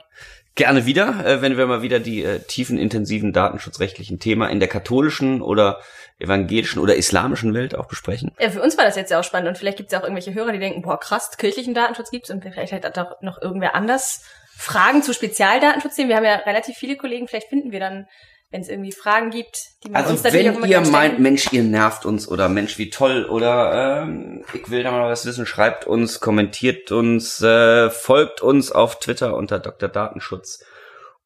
gerne 0.59 0.85
wieder, 0.85 1.25
äh, 1.25 1.41
wenn 1.41 1.57
wir 1.57 1.65
mal 1.65 1.81
wieder 1.81 1.99
die 1.99 2.21
äh, 2.21 2.39
tiefen, 2.39 2.77
intensiven 2.77 3.31
datenschutzrechtlichen 3.31 4.19
Themen 4.19 4.47
in 4.49 4.59
der 4.59 4.67
katholischen 4.67 5.41
oder 5.41 5.79
evangelischen 6.19 6.79
oder 6.79 6.95
islamischen 6.95 7.53
Welt 7.53 7.75
auch 7.75 7.87
besprechen. 7.87 8.31
Ja, 8.39 8.49
für 8.49 8.61
uns 8.61 8.77
war 8.77 8.83
das 8.83 8.97
jetzt 8.97 9.09
ja 9.09 9.21
auch 9.21 9.23
spannend 9.23 9.47
und 9.47 9.57
vielleicht 9.57 9.77
gibt 9.77 9.87
es 9.87 9.93
ja 9.93 9.99
auch 9.99 10.03
irgendwelche 10.03 10.33
Hörer, 10.33 10.51
die 10.51 10.59
denken, 10.59 10.81
boah, 10.81 10.99
krass, 10.99 11.31
kirchlichen 11.37 11.73
Datenschutz 11.73 12.11
gibt's 12.11 12.29
und 12.29 12.43
vielleicht 12.43 12.73
hat 12.73 12.99
auch 12.99 13.21
noch 13.21 13.41
irgendwer 13.41 13.73
anders 13.73 14.25
Fragen 14.57 15.01
zu 15.01 15.13
Spezialdatenschutzthemen. 15.13 16.09
Wir 16.09 16.17
haben 16.17 16.25
ja 16.25 16.35
relativ 16.35 16.75
viele 16.75 16.97
Kollegen, 16.97 17.29
vielleicht 17.29 17.47
finden 17.47 17.71
wir 17.71 17.79
dann, 17.79 18.07
wenn 18.51 18.61
es 18.61 18.69
irgendwie 18.69 18.91
Fragen 18.91 19.29
gibt, 19.29 19.59
die 19.83 19.89
man 19.89 20.01
uns 20.01 20.11
Also 20.11 20.23
natürlich 20.23 20.49
auch 20.49 20.59
wenn 20.61 20.69
ihr 20.69 20.81
meint, 20.81 21.19
Mensch, 21.19 21.53
ihr 21.53 21.63
nervt 21.63 22.05
uns 22.05 22.27
oder 22.27 22.49
Mensch, 22.49 22.77
wie 22.79 22.89
toll 22.89 23.25
oder 23.25 24.01
ähm, 24.03 24.43
ich 24.53 24.71
will 24.71 24.83
da 24.83 24.91
mal 24.91 25.09
was 25.09 25.25
wissen, 25.25 25.45
schreibt 25.45 25.85
uns, 25.85 26.19
kommentiert 26.19 26.91
uns, 26.91 27.41
äh, 27.41 27.89
folgt 27.91 28.41
uns 28.41 28.71
auf 28.71 28.97
Twitter 28.99 29.35
unter 29.35 29.59
Dr. 29.59 29.87
Datenschutz 29.87 30.65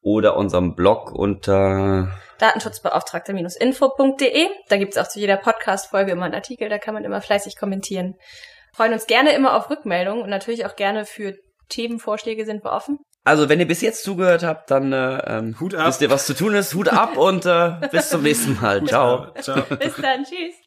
oder 0.02 0.36
unserem 0.36 0.74
Blog 0.74 1.12
unter 1.12 2.10
Datenschutzbeauftragter-info.de. 2.38 4.48
Da 4.68 4.76
gibt's 4.76 4.98
auch 4.98 5.08
zu 5.08 5.18
jeder 5.18 5.38
Podcast-Folge 5.38 6.12
immer 6.12 6.26
einen 6.26 6.34
Artikel, 6.34 6.68
da 6.68 6.76
kann 6.78 6.92
man 6.92 7.04
immer 7.04 7.22
fleißig 7.22 7.56
kommentieren. 7.56 8.16
Freuen 8.74 8.92
uns 8.92 9.06
gerne 9.06 9.34
immer 9.34 9.56
auf 9.56 9.70
Rückmeldungen 9.70 10.22
und 10.22 10.28
natürlich 10.28 10.66
auch 10.66 10.76
gerne 10.76 11.06
für 11.06 11.34
Themenvorschläge 11.70 12.44
sind 12.44 12.62
wir 12.64 12.72
offen. 12.72 12.98
Also, 13.24 13.48
wenn 13.48 13.58
ihr 13.58 13.66
bis 13.66 13.80
jetzt 13.80 14.04
zugehört 14.04 14.42
habt, 14.42 14.70
dann 14.70 14.92
äh, 14.92 15.16
ähm, 15.26 15.58
Hut 15.58 15.74
ab. 15.74 15.88
wisst 15.88 16.02
ihr, 16.02 16.10
was 16.10 16.26
zu 16.26 16.34
tun 16.34 16.54
ist. 16.54 16.74
Hut 16.74 16.88
ab 16.88 17.16
und 17.16 17.46
äh, 17.46 17.72
bis 17.90 18.10
zum 18.10 18.22
nächsten 18.22 18.60
Mal. 18.60 18.84
Ciao. 18.84 19.28
Ciao. 19.40 19.62
Bis 19.62 19.96
dann, 19.96 20.24
tschüss. 20.24 20.54